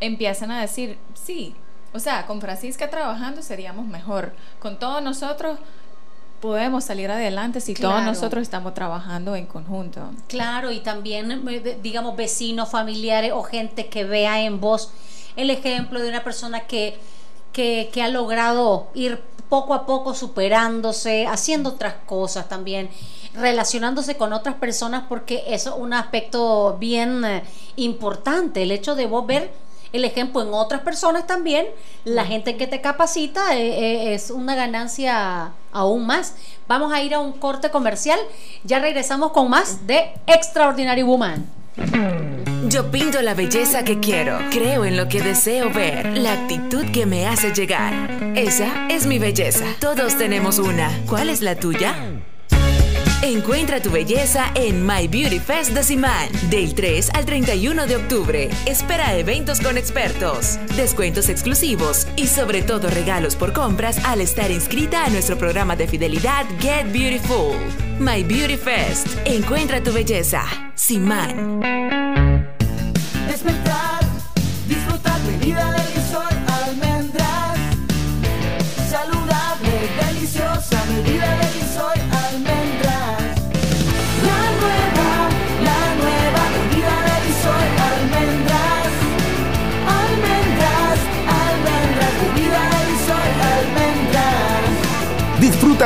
empiezan 0.01 0.51
a 0.51 0.61
decir, 0.61 0.99
sí, 1.15 1.55
o 1.95 2.01
sea, 2.01 2.27
con 2.27 2.41
Francisca 2.41 2.91
trabajando 2.91 3.41
seríamos 3.41 3.87
mejor. 3.87 4.33
Con 4.59 4.79
todos 4.79 5.03
nosotros 5.03 5.59
podemos 6.45 6.85
salir 6.85 7.11
adelante 7.11 7.59
si 7.59 7.73
todos 7.73 8.03
nosotros 8.03 8.43
estamos 8.43 8.75
trabajando 8.75 9.35
en 9.35 9.47
conjunto. 9.47 10.11
Claro, 10.29 10.71
y 10.71 10.81
también, 10.81 11.43
eh, 11.49 11.79
digamos, 11.83 12.17
vecinos, 12.17 12.69
familiares 12.69 13.33
o 13.35 13.43
gente 13.43 13.87
que 13.89 14.05
vea 14.05 14.43
en 14.43 14.61
vos 14.61 14.91
el 15.37 15.49
ejemplo 15.49 16.01
de 16.01 16.11
una 16.11 16.23
persona 16.23 16.61
que, 16.67 16.99
que, 17.55 17.89
que 17.95 18.03
ha 18.03 18.09
logrado 18.09 18.89
ir 18.93 19.23
poco 19.49 19.73
a 19.73 19.87
poco 19.87 20.13
superándose, 20.13 21.27
haciendo 21.27 21.71
otras 21.71 21.95
cosas 22.05 22.47
también, 22.47 22.91
relacionándose 23.33 24.19
con 24.19 24.35
otras 24.35 24.57
personas, 24.57 25.05
porque 25.09 25.45
eso 25.47 25.71
es 25.71 25.81
un 25.81 25.95
aspecto 25.95 26.77
bien 26.79 27.25
eh, 27.25 27.43
importante, 27.77 28.65
el 28.65 28.71
hecho 28.71 28.95
de 28.95 29.07
vos 29.07 29.27
ver 29.27 29.51
el 29.95 30.05
ejemplo 30.05 30.43
en 30.43 30.49
otras 30.53 30.81
personas 30.83 31.27
también, 31.27 31.67
la 32.05 32.27
gente 32.27 32.57
que 32.57 32.67
te 32.67 32.81
capacita 32.81 33.57
eh, 33.57 33.69
eh, 33.69 34.15
es 34.15 34.31
una 34.33 34.57
ganancia 34.57 35.53
aún 35.73 36.05
más. 36.05 36.35
Vamos 36.67 36.93
a 36.93 37.01
ir 37.01 37.15
a 37.15 37.21
un 37.21 37.33
corte 37.33 37.71
comercial, 37.71 38.19
ya 38.65 38.81
regresamos 38.81 39.31
con 39.31 39.49
más 39.49 39.87
de 39.87 40.11
Extraordinary 40.27 41.05
Woman. 41.05 41.47
Yo 42.67 42.91
pinto 42.91 43.23
la 43.23 43.35
belleza 43.35 43.85
que 43.85 44.01
quiero, 44.01 44.39
creo 44.51 44.85
en 44.85 44.97
lo 44.97 45.07
que 45.07 45.23
deseo 45.23 45.73
ver, 45.73 46.19
la 46.19 46.33
actitud 46.33 46.85
que 46.91 47.07
me 47.07 47.29
hace 47.29 47.53
llegar. 47.53 47.93
Esa 48.35 48.89
es 48.89 49.07
mi 49.07 49.21
belleza. 49.21 49.65
Todos 49.79 50.19
tenemos 50.19 50.59
una. 50.59 50.91
¿Cuál 51.07 51.31
es 51.31 51.41
la 51.41 51.55
tuya? 51.55 52.14
Encuentra 53.25 53.81
tu 53.81 53.91
belleza 53.91 54.53
en 54.55 54.85
My 54.85 55.09
Beauty 55.09 55.39
Fest 55.39 55.71
de 55.71 55.83
Simán, 55.83 56.29
del 56.51 56.75
3 56.75 57.09
al 57.15 57.25
31 57.25 57.87
de 57.87 57.97
octubre. 57.97 58.51
Espera 58.67 59.17
eventos 59.17 59.63
con 59.63 59.79
expertos, 59.79 60.59
descuentos 60.77 61.31
exclusivos 61.31 62.07
y 62.17 62.27
sobre 62.27 62.61
todo 62.61 62.91
regalos 62.91 63.35
por 63.35 63.55
compras 63.55 63.97
al 64.05 64.21
estar 64.21 64.51
inscrita 64.51 65.07
a 65.07 65.09
nuestro 65.09 65.39
programa 65.39 65.75
de 65.75 65.89
fidelidad 65.89 66.45
Get 66.61 66.93
Beautiful. 66.93 67.57
My 67.99 68.23
Beauty 68.23 68.59
Fest. 68.59 69.07
Encuentra 69.25 69.83
tu 69.83 69.95
belleza. 69.95 70.43
Simán. 70.75 71.63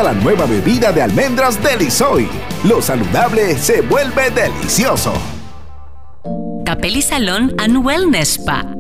La 0.03 0.13
nueva 0.13 0.47
bebida 0.47 0.93
de 0.93 1.03
almendras 1.03 1.61
Delisoy. 1.61 2.29
Lo 2.63 2.81
saludable 2.81 3.59
se 3.59 3.81
vuelve 3.81 4.31
delicioso. 4.31 5.13
Capelli 6.65 7.03
Salón 7.03 7.53
and 7.59 7.85
Wellness 7.85 8.35
Spa. 8.35 8.65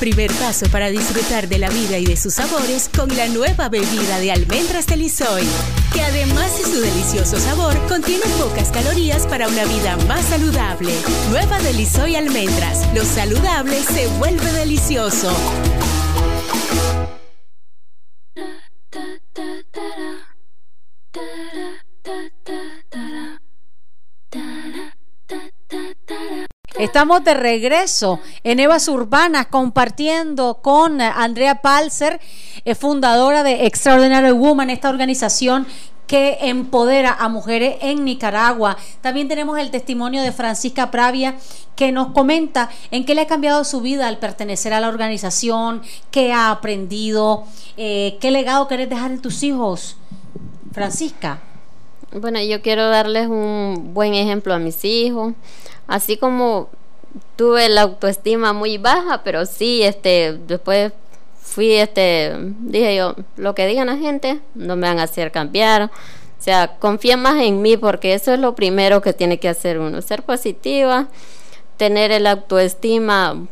Primer 0.00 0.30
paso 0.34 0.66
para 0.70 0.90
disfrutar 0.90 1.48
de 1.48 1.58
la 1.58 1.68
vida 1.70 1.98
y 1.98 2.04
de 2.04 2.16
sus 2.16 2.34
sabores 2.34 2.88
con 2.96 3.08
la 3.16 3.26
nueva 3.26 3.68
bebida 3.68 4.20
de 4.20 4.30
almendras 4.30 4.86
de 4.86 4.96
Lisoy, 4.96 5.42
que 5.92 6.02
además 6.02 6.56
de 6.56 6.64
su 6.64 6.80
delicioso 6.80 7.38
sabor, 7.40 7.76
contiene 7.88 8.24
pocas 8.38 8.70
calorías 8.70 9.26
para 9.26 9.48
una 9.48 9.64
vida 9.64 9.96
más 10.06 10.24
saludable. 10.26 10.92
Nueva 11.30 11.58
de 11.58 11.72
Lisoy 11.72 12.14
Almendras. 12.14 12.86
Lo 12.94 13.04
saludable 13.04 13.82
se 13.82 14.06
vuelve 14.18 14.52
delicioso. 14.52 15.34
Estamos 26.78 27.24
de 27.24 27.34
regreso 27.34 28.20
en 28.44 28.60
Evas 28.60 28.86
Urbanas 28.86 29.48
compartiendo 29.48 30.60
con 30.62 31.00
Andrea 31.00 31.56
Palser, 31.56 32.20
eh, 32.64 32.76
fundadora 32.76 33.42
de 33.42 33.66
Extraordinary 33.66 34.30
Woman, 34.30 34.70
esta 34.70 34.88
organización 34.88 35.66
que 36.06 36.38
empodera 36.40 37.16
a 37.18 37.28
mujeres 37.28 37.78
en 37.80 38.04
Nicaragua. 38.04 38.76
También 39.00 39.26
tenemos 39.26 39.58
el 39.58 39.72
testimonio 39.72 40.22
de 40.22 40.30
Francisca 40.30 40.92
Pravia 40.92 41.34
que 41.74 41.90
nos 41.90 42.12
comenta 42.12 42.70
en 42.92 43.04
qué 43.04 43.16
le 43.16 43.22
ha 43.22 43.26
cambiado 43.26 43.64
su 43.64 43.80
vida 43.80 44.06
al 44.06 44.18
pertenecer 44.18 44.72
a 44.72 44.78
la 44.78 44.88
organización, 44.88 45.82
qué 46.12 46.32
ha 46.32 46.52
aprendido, 46.52 47.42
eh, 47.76 48.18
qué 48.20 48.30
legado 48.30 48.68
querés 48.68 48.88
dejar 48.88 49.10
en 49.10 49.20
tus 49.20 49.42
hijos. 49.42 49.96
Francisca. 50.72 51.40
Bueno, 52.12 52.40
yo 52.40 52.62
quiero 52.62 52.88
darles 52.88 53.26
un 53.26 53.90
buen 53.92 54.14
ejemplo 54.14 54.54
a 54.54 54.60
mis 54.60 54.84
hijos. 54.84 55.34
Así 55.88 56.16
como 56.18 56.68
tuve 57.34 57.68
la 57.68 57.82
autoestima 57.82 58.52
muy 58.52 58.78
baja, 58.78 59.22
pero 59.24 59.46
sí, 59.46 59.82
este, 59.82 60.38
después 60.46 60.92
fui, 61.40 61.72
este, 61.72 62.34
dije 62.60 62.94
yo, 62.94 63.16
lo 63.36 63.54
que 63.54 63.66
digan 63.66 63.88
la 63.88 63.96
gente 63.96 64.40
no 64.54 64.76
me 64.76 64.86
van 64.86 65.00
a 65.00 65.04
hacer 65.04 65.32
cambiar. 65.32 65.84
O 65.84 66.42
sea, 66.42 66.76
confía 66.78 67.16
más 67.16 67.42
en 67.42 67.62
mí 67.62 67.76
porque 67.76 68.14
eso 68.14 68.32
es 68.32 68.38
lo 68.38 68.54
primero 68.54 69.02
que 69.02 69.12
tiene 69.12 69.38
que 69.40 69.48
hacer 69.48 69.78
uno, 69.80 70.02
ser 70.02 70.22
positiva, 70.22 71.08
tener 71.76 72.12
el 72.12 72.26
autoestima 72.26 73.46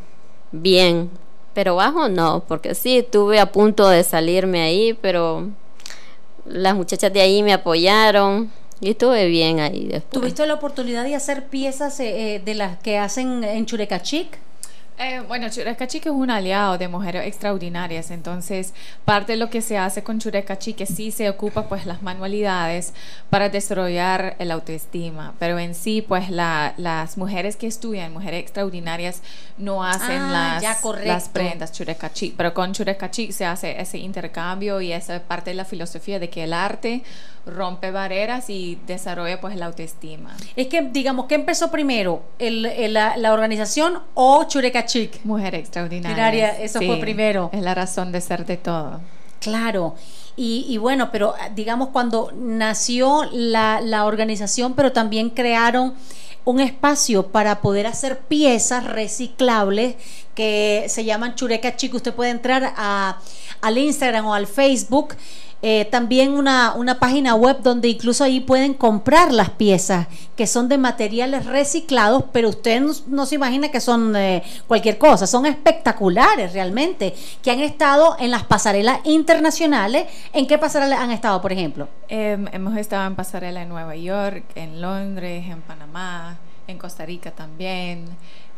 bien, 0.52 1.10
Pero 1.54 1.76
bajo 1.76 2.08
no, 2.08 2.44
porque 2.46 2.74
sí, 2.74 2.98
estuve 2.98 3.40
a 3.40 3.50
punto 3.50 3.88
de 3.88 4.04
salirme 4.04 4.62
ahí, 4.62 4.92
pero 5.00 5.48
las 6.44 6.74
muchachas 6.76 7.12
de 7.12 7.22
ahí 7.22 7.42
me 7.42 7.54
apoyaron 7.54 8.52
y 8.80 8.90
estuve 8.90 9.26
bien 9.26 9.60
ahí 9.60 9.86
después. 9.86 10.10
¿Tuviste 10.10 10.46
la 10.46 10.54
oportunidad 10.54 11.04
de 11.04 11.14
hacer 11.14 11.46
piezas 11.46 11.98
eh, 12.00 12.36
eh, 12.36 12.42
de 12.44 12.54
las 12.54 12.78
que 12.78 12.98
hacen 12.98 13.42
en 13.44 13.66
Churecachic? 13.66 14.38
Eh, 14.98 15.20
bueno, 15.28 15.50
Churecachic 15.50 16.06
es 16.06 16.12
un 16.12 16.30
aliado 16.30 16.78
de 16.78 16.88
mujeres 16.88 17.26
extraordinarias, 17.26 18.10
entonces 18.10 18.72
parte 19.04 19.32
de 19.32 19.36
lo 19.38 19.50
que 19.50 19.60
se 19.60 19.76
hace 19.76 20.02
con 20.02 20.18
Churecachic 20.20 20.80
es 20.80 20.88
sí 20.88 21.10
se 21.10 21.28
ocupa 21.28 21.68
pues 21.68 21.84
las 21.84 22.00
manualidades 22.00 22.94
para 23.28 23.50
desarrollar 23.50 24.36
el 24.38 24.50
autoestima, 24.50 25.34
pero 25.38 25.58
en 25.58 25.74
sí 25.74 26.00
pues 26.00 26.30
la, 26.30 26.72
las 26.78 27.18
mujeres 27.18 27.56
que 27.56 27.66
estudian, 27.66 28.10
mujeres 28.14 28.40
extraordinarias, 28.40 29.20
no 29.58 29.84
hacen 29.84 30.22
Ah, 30.22 30.54
las, 30.54 30.62
las 31.06 31.28
prendas 31.28 31.72
Churecachic, 31.72 32.34
pero 32.34 32.54
con 32.54 32.72
Churecachic 32.72 33.32
se 33.32 33.44
hace 33.44 33.78
ese 33.78 33.98
intercambio 33.98 34.80
y 34.80 34.92
esa 34.92 35.20
parte 35.20 35.50
de 35.50 35.56
la 35.56 35.66
filosofía 35.66 36.18
de 36.18 36.30
que 36.30 36.44
el 36.44 36.54
arte 36.54 37.02
rompe 37.44 37.92
barreras 37.92 38.50
y 38.50 38.76
desarrolla 38.88 39.40
pues 39.40 39.54
la 39.56 39.66
autoestima. 39.66 40.34
Es 40.56 40.66
que, 40.66 40.82
digamos, 40.82 41.26
¿qué 41.26 41.36
empezó 41.36 41.70
primero? 41.70 42.22
¿El, 42.40 42.66
el- 42.66 42.94
la, 42.94 43.16
la 43.16 43.32
organización 43.32 44.00
o 44.14 44.48
Churecachic? 44.86 45.24
Mujer 45.24 45.54
extraordinaria. 45.54 46.10
Extraordinaria, 46.10 46.64
eso 46.64 46.80
fue 46.80 46.96
primero. 46.98 47.50
Es 47.52 47.62
la 47.62 47.74
razón 47.74 48.12
de 48.12 48.20
ser 48.20 48.46
de 48.46 48.56
todo. 48.56 49.00
Claro. 49.40 49.94
Y, 50.36 50.66
y 50.68 50.78
bueno, 50.78 51.10
pero 51.12 51.34
ah, 51.40 51.48
digamos 51.48 51.88
cuando 51.90 52.32
nació 52.34 53.24
la, 53.32 53.80
la 53.80 54.04
organización, 54.04 54.74
pero 54.74 54.92
también 54.92 55.30
crearon 55.30 55.94
un 56.44 56.60
espacio 56.60 57.28
para 57.28 57.60
poder 57.60 57.86
hacer 57.86 58.18
piezas 58.20 58.84
reciclables 58.84 59.96
que 60.34 60.86
se 60.88 61.04
llaman 61.04 61.34
Chureca 61.34 61.74
Chico. 61.76 61.96
Usted 61.96 62.14
puede 62.14 62.30
entrar 62.30 62.72
a, 62.76 63.18
al 63.60 63.78
Instagram 63.78 64.26
o 64.26 64.34
al 64.34 64.46
Facebook. 64.46 65.14
Eh, 65.62 65.86
también 65.86 66.32
una, 66.32 66.74
una 66.74 67.00
página 67.00 67.34
web 67.34 67.58
donde 67.62 67.88
incluso 67.88 68.22
ahí 68.22 68.40
pueden 68.40 68.74
comprar 68.74 69.32
las 69.32 69.50
piezas 69.50 70.06
que 70.36 70.46
son 70.46 70.68
de 70.68 70.76
materiales 70.76 71.46
reciclados, 71.46 72.24
pero 72.30 72.50
usted 72.50 72.82
no, 73.06 73.24
se 73.24 73.34
imagina 73.36 73.70
que 73.70 73.80
son 73.80 74.14
eh, 74.16 74.42
cualquier 74.66 74.98
cosa, 74.98 75.26
son 75.26 75.46
espectaculares 75.46 76.52
realmente, 76.52 77.14
que 77.42 77.50
han 77.50 77.60
estado 77.60 78.16
en 78.18 78.30
las 78.30 78.44
pasarelas 78.44 79.00
internacionales. 79.04 80.06
¿En 80.34 80.46
qué 80.46 80.58
pasarelas 80.58 81.00
han 81.00 81.10
estado, 81.10 81.40
por 81.40 81.52
ejemplo? 81.52 81.88
Em, 82.08 82.46
hemos 82.52 82.76
estado 82.76 83.06
en 83.06 83.16
pasarela 83.16 83.62
en 83.62 83.70
Nueva 83.70 83.96
York, 83.96 84.44
en 84.54 84.82
Londres, 84.82 85.46
en 85.48 85.62
Panamá, 85.62 86.36
en 86.66 86.76
Costa 86.76 87.06
Rica 87.06 87.30
también. 87.30 88.04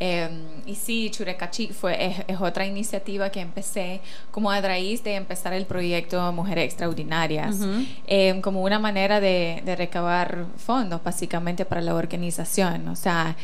Em, 0.01 0.43
y 0.65 0.75
sí, 0.77 1.11
Churecachi 1.11 1.69
fue, 1.69 2.07
es, 2.07 2.17
es 2.29 2.41
otra 2.41 2.65
iniciativa 2.67 3.31
que 3.31 3.41
empecé 3.41 4.01
como 4.31 4.51
a 4.51 4.61
raíz 4.61 5.03
de 5.03 5.17
empezar 5.17 5.53
el 5.53 5.67
proyecto 5.67 6.33
Mujeres 6.33 6.67
Extraordinarias, 6.67 7.57
Ujú. 7.57 7.85
em, 8.07 8.41
como 8.41 8.63
una 8.63 8.79
manera 8.79 9.21
de, 9.21 9.61
de 9.65 9.75
recabar 9.77 10.47
fondos 10.57 11.03
básicamente 11.03 11.65
para 11.65 11.81
la 11.81 11.95
organización. 11.95 12.87
O 12.89 12.95
sea, 12.97 13.35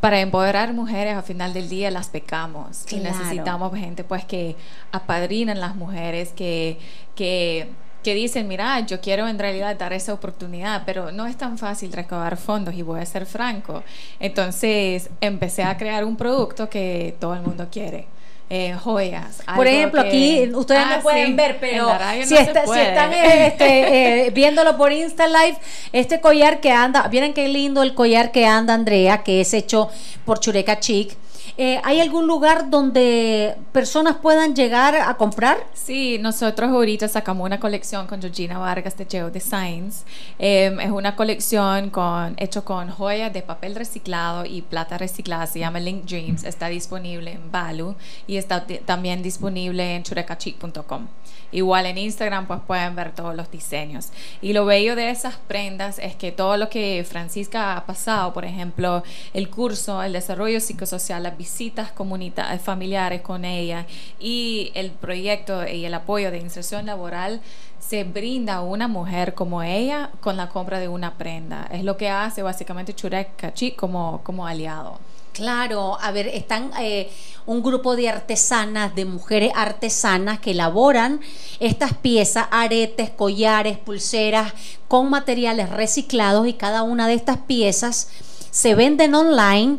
para 0.00 0.20
empoderar 0.20 0.72
mujeres 0.72 1.16
al 1.16 1.24
final 1.24 1.52
del 1.52 1.68
día 1.68 1.90
las 1.90 2.08
pecamos 2.08 2.84
y 2.92 3.00
Claro. 3.00 3.18
necesitamos 3.18 3.76
gente 3.76 4.04
pues 4.04 4.24
que 4.24 4.54
apadrinan 4.92 5.58
las 5.58 5.74
mujeres 5.74 6.30
que 6.32 6.78
que 7.16 7.68
que 8.08 8.14
dicen, 8.14 8.48
mira, 8.48 8.80
yo 8.80 9.02
quiero 9.02 9.28
en 9.28 9.38
realidad 9.38 9.76
dar 9.76 9.92
esa 9.92 10.14
oportunidad, 10.14 10.84
pero 10.86 11.12
no 11.12 11.26
es 11.26 11.36
tan 11.36 11.58
fácil 11.58 11.92
recabar 11.92 12.38
fondos 12.38 12.74
y 12.74 12.80
voy 12.80 13.00
a 13.00 13.04
ser 13.04 13.26
franco. 13.26 13.82
Entonces 14.18 15.10
empecé 15.20 15.62
a 15.62 15.76
crear 15.76 16.06
un 16.06 16.16
producto 16.16 16.70
que 16.70 17.14
todo 17.20 17.34
el 17.34 17.42
mundo 17.42 17.68
quiere. 17.70 18.06
eh, 18.50 18.72
joyas. 18.82 19.42
Por 19.56 19.66
ejemplo, 19.66 20.00
que- 20.04 20.08
aquí 20.08 20.50
ustedes 20.54 20.80
Ah, 20.86 20.96
no 20.96 21.02
pueden 21.02 21.26
sí, 21.26 21.32
ver, 21.34 21.58
pero 21.60 21.86
si, 22.24 22.30
no 22.34 22.36
se 22.38 22.42
está- 22.44 22.60
si 22.62 22.66
puede. 22.66 22.88
están 22.88 23.12
eh, 23.12 23.46
este, 23.48 24.26
eh, 24.26 24.30
viéndolo 24.34 24.78
por 24.78 24.90
Insta 24.90 25.26
Live, 25.26 25.58
este 25.92 26.22
collar 26.22 26.60
que 26.60 26.70
anda, 26.72 27.06
miren 27.12 27.34
qué 27.34 27.46
lindo 27.48 27.82
el 27.82 27.92
collar 27.94 28.32
que 28.32 28.46
anda 28.46 28.72
Andrea, 28.72 29.22
que 29.22 29.42
es 29.42 29.52
hecho 29.52 29.90
por 30.24 30.40
Chureca 30.40 30.80
Chic. 30.80 31.14
Eh, 31.60 31.80
¿Hay 31.82 32.00
algún 32.00 32.28
lugar 32.28 32.70
donde 32.70 33.56
personas 33.72 34.14
puedan 34.22 34.54
llegar 34.54 34.94
a 34.94 35.12
comprar? 35.16 35.58
Sí, 35.74 36.16
nosotros 36.20 36.70
ahorita 36.70 37.08
sacamos 37.08 37.44
una 37.44 37.58
colección 37.58 38.06
con 38.06 38.20
Georgina 38.20 38.58
Vargas 38.58 38.96
de 38.96 39.06
Geo 39.06 39.28
Designs. 39.28 40.04
Eh, 40.38 40.76
es 40.80 40.90
una 40.92 41.16
colección 41.16 41.90
con, 41.90 42.36
con 42.62 42.90
joyas 42.90 43.32
de 43.32 43.42
papel 43.42 43.74
reciclado 43.74 44.44
y 44.44 44.62
plata 44.62 44.98
reciclada. 44.98 45.48
Se 45.48 45.58
llama 45.58 45.80
Link 45.80 46.04
Dreams. 46.04 46.44
Está 46.44 46.68
disponible 46.68 47.32
en 47.32 47.50
Balu 47.50 47.96
y 48.28 48.36
está 48.36 48.64
también 48.86 49.20
disponible 49.24 49.96
en 49.96 50.04
churecachic.com. 50.04 51.08
Igual 51.50 51.86
en 51.86 51.96
Instagram 51.96 52.46
pues 52.46 52.60
pueden 52.66 52.94
ver 52.94 53.12
todos 53.14 53.34
los 53.34 53.50
diseños. 53.50 54.10
Y 54.42 54.52
lo 54.52 54.66
bello 54.66 54.94
de 54.94 55.10
esas 55.10 55.36
prendas 55.36 55.98
es 55.98 56.14
que 56.14 56.30
todo 56.30 56.56
lo 56.56 56.68
que 56.68 57.04
Francisca 57.08 57.76
ha 57.76 57.86
pasado, 57.86 58.32
por 58.32 58.44
ejemplo, 58.44 59.02
el 59.32 59.48
curso, 59.48 60.02
el 60.02 60.12
desarrollo 60.12 60.60
psicosocial, 60.60 61.22
las 61.22 61.38
visitas 61.48 61.90
comunitarias, 61.92 62.60
familiares 62.60 63.22
con 63.22 63.46
ella 63.46 63.86
y 64.20 64.70
el 64.74 64.90
proyecto 64.90 65.66
y 65.66 65.86
el 65.86 65.94
apoyo 65.94 66.30
de 66.30 66.38
inserción 66.38 66.84
laboral 66.84 67.40
se 67.80 68.04
brinda 68.04 68.56
a 68.56 68.60
una 68.60 68.86
mujer 68.86 69.32
como 69.32 69.62
ella 69.62 70.10
con 70.20 70.36
la 70.36 70.50
compra 70.50 70.78
de 70.78 70.88
una 70.88 71.16
prenda. 71.16 71.66
Es 71.72 71.84
lo 71.84 71.96
que 71.96 72.10
hace 72.10 72.42
básicamente 72.42 72.94
Churek 72.94 73.36
Kachi 73.36 73.70
como, 73.72 74.20
como 74.24 74.46
aliado. 74.46 74.98
Claro, 75.32 75.96
a 75.98 76.10
ver, 76.10 76.26
están 76.26 76.70
eh, 76.80 77.10
un 77.46 77.62
grupo 77.62 77.96
de 77.96 78.10
artesanas, 78.10 78.94
de 78.94 79.06
mujeres 79.06 79.52
artesanas 79.54 80.40
que 80.40 80.50
elaboran 80.50 81.20
estas 81.60 81.94
piezas, 81.94 82.46
aretes, 82.50 83.08
collares, 83.08 83.78
pulseras, 83.78 84.52
con 84.86 85.08
materiales 85.08 85.70
reciclados 85.70 86.46
y 86.46 86.52
cada 86.52 86.82
una 86.82 87.08
de 87.08 87.14
estas 87.14 87.38
piezas 87.38 88.10
se 88.50 88.74
venden 88.74 89.14
online 89.14 89.78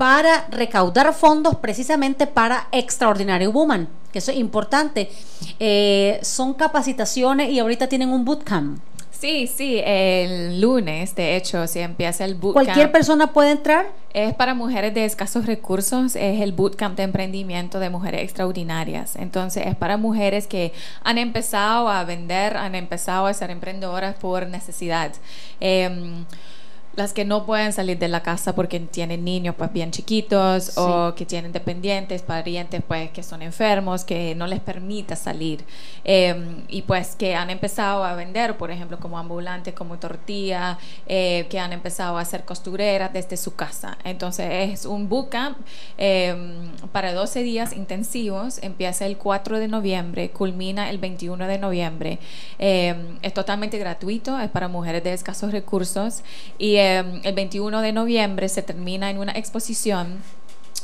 para 0.00 0.46
recaudar 0.50 1.12
fondos 1.12 1.56
precisamente 1.56 2.26
para 2.26 2.68
Extraordinary 2.72 3.48
Woman, 3.48 3.86
que 4.10 4.20
eso 4.20 4.30
es 4.30 4.38
importante. 4.38 5.10
Eh, 5.58 6.18
son 6.22 6.54
capacitaciones 6.54 7.50
y 7.50 7.58
ahorita 7.58 7.86
tienen 7.86 8.08
un 8.08 8.24
bootcamp. 8.24 8.80
Sí, 9.10 9.46
sí, 9.46 9.78
el 9.84 10.58
lunes, 10.58 11.14
de 11.14 11.36
hecho, 11.36 11.66
se 11.66 11.82
empieza 11.82 12.24
el 12.24 12.34
bootcamp. 12.34 12.64
¿Cualquier 12.64 12.90
persona 12.90 13.34
puede 13.34 13.50
entrar? 13.50 13.88
Es 14.14 14.32
para 14.32 14.54
mujeres 14.54 14.94
de 14.94 15.04
escasos 15.04 15.44
recursos, 15.44 16.16
es 16.16 16.40
el 16.40 16.52
bootcamp 16.52 16.96
de 16.96 17.02
emprendimiento 17.02 17.78
de 17.78 17.90
mujeres 17.90 18.22
extraordinarias. 18.22 19.16
Entonces, 19.16 19.66
es 19.66 19.76
para 19.76 19.98
mujeres 19.98 20.46
que 20.46 20.72
han 21.04 21.18
empezado 21.18 21.90
a 21.90 22.04
vender, 22.04 22.56
han 22.56 22.74
empezado 22.74 23.26
a 23.26 23.34
ser 23.34 23.50
emprendedoras 23.50 24.16
por 24.16 24.46
necesidad. 24.46 25.12
Em, 25.60 26.24
las 26.96 27.12
que 27.12 27.24
no 27.24 27.46
pueden 27.46 27.72
salir 27.72 27.98
de 27.98 28.08
la 28.08 28.22
casa 28.22 28.54
porque 28.54 28.80
tienen 28.80 29.24
niños 29.24 29.54
pues 29.56 29.72
bien 29.72 29.90
chiquitos 29.90 30.76
o 30.76 31.14
que 31.14 31.24
tienen 31.24 31.52
dependientes, 31.52 32.22
parientes 32.22 32.82
pues 32.86 33.10
que 33.10 33.22
son 33.22 33.42
enfermos, 33.42 34.04
que 34.04 34.34
no 34.34 34.46
les 34.46 34.60
permita 34.60 35.16
salir 35.16 35.64
Em, 36.04 36.62
y 36.68 36.82
pues 36.82 37.14
que 37.14 37.34
han 37.34 37.50
empezado 37.50 38.04
a 38.04 38.14
vender, 38.14 38.56
por 38.56 38.70
ejemplo, 38.70 38.98
como 38.98 39.18
ambulantes, 39.18 39.74
como 39.74 39.98
tortilla, 39.98 40.78
eh, 41.06 41.46
que 41.50 41.58
han 41.58 41.72
empezado 41.72 42.18
a 42.18 42.22
hacer 42.22 42.44
costureras 42.44 43.12
desde 43.12 43.36
su 43.36 43.54
casa. 43.54 43.98
Entonces 44.04 44.46
es 44.72 44.86
un 44.86 45.08
bootcamp 45.08 45.58
em, 45.98 46.70
para 46.92 47.12
12 47.12 47.42
días 47.42 47.72
intensivos, 47.72 48.58
empieza 48.62 49.06
el 49.06 49.18
4 49.18 49.58
de 49.58 49.68
noviembre, 49.68 50.30
culmina 50.30 50.90
el 50.90 50.98
21 50.98 51.46
de 51.46 51.58
noviembre. 51.58 52.18
Em, 52.58 53.18
es 53.22 53.34
totalmente 53.34 53.78
gratuito, 53.78 54.38
es 54.40 54.48
para 54.50 54.68
mujeres 54.68 55.04
de 55.04 55.12
escasos 55.12 55.52
recursos 55.52 56.22
y 56.58 56.76
em, 56.80 57.20
el 57.24 57.34
21 57.34 57.80
de 57.80 57.92
noviembre 57.92 58.48
se 58.48 58.62
termina 58.62 59.10
en 59.10 59.18
una 59.18 59.32
exposición 59.32 60.18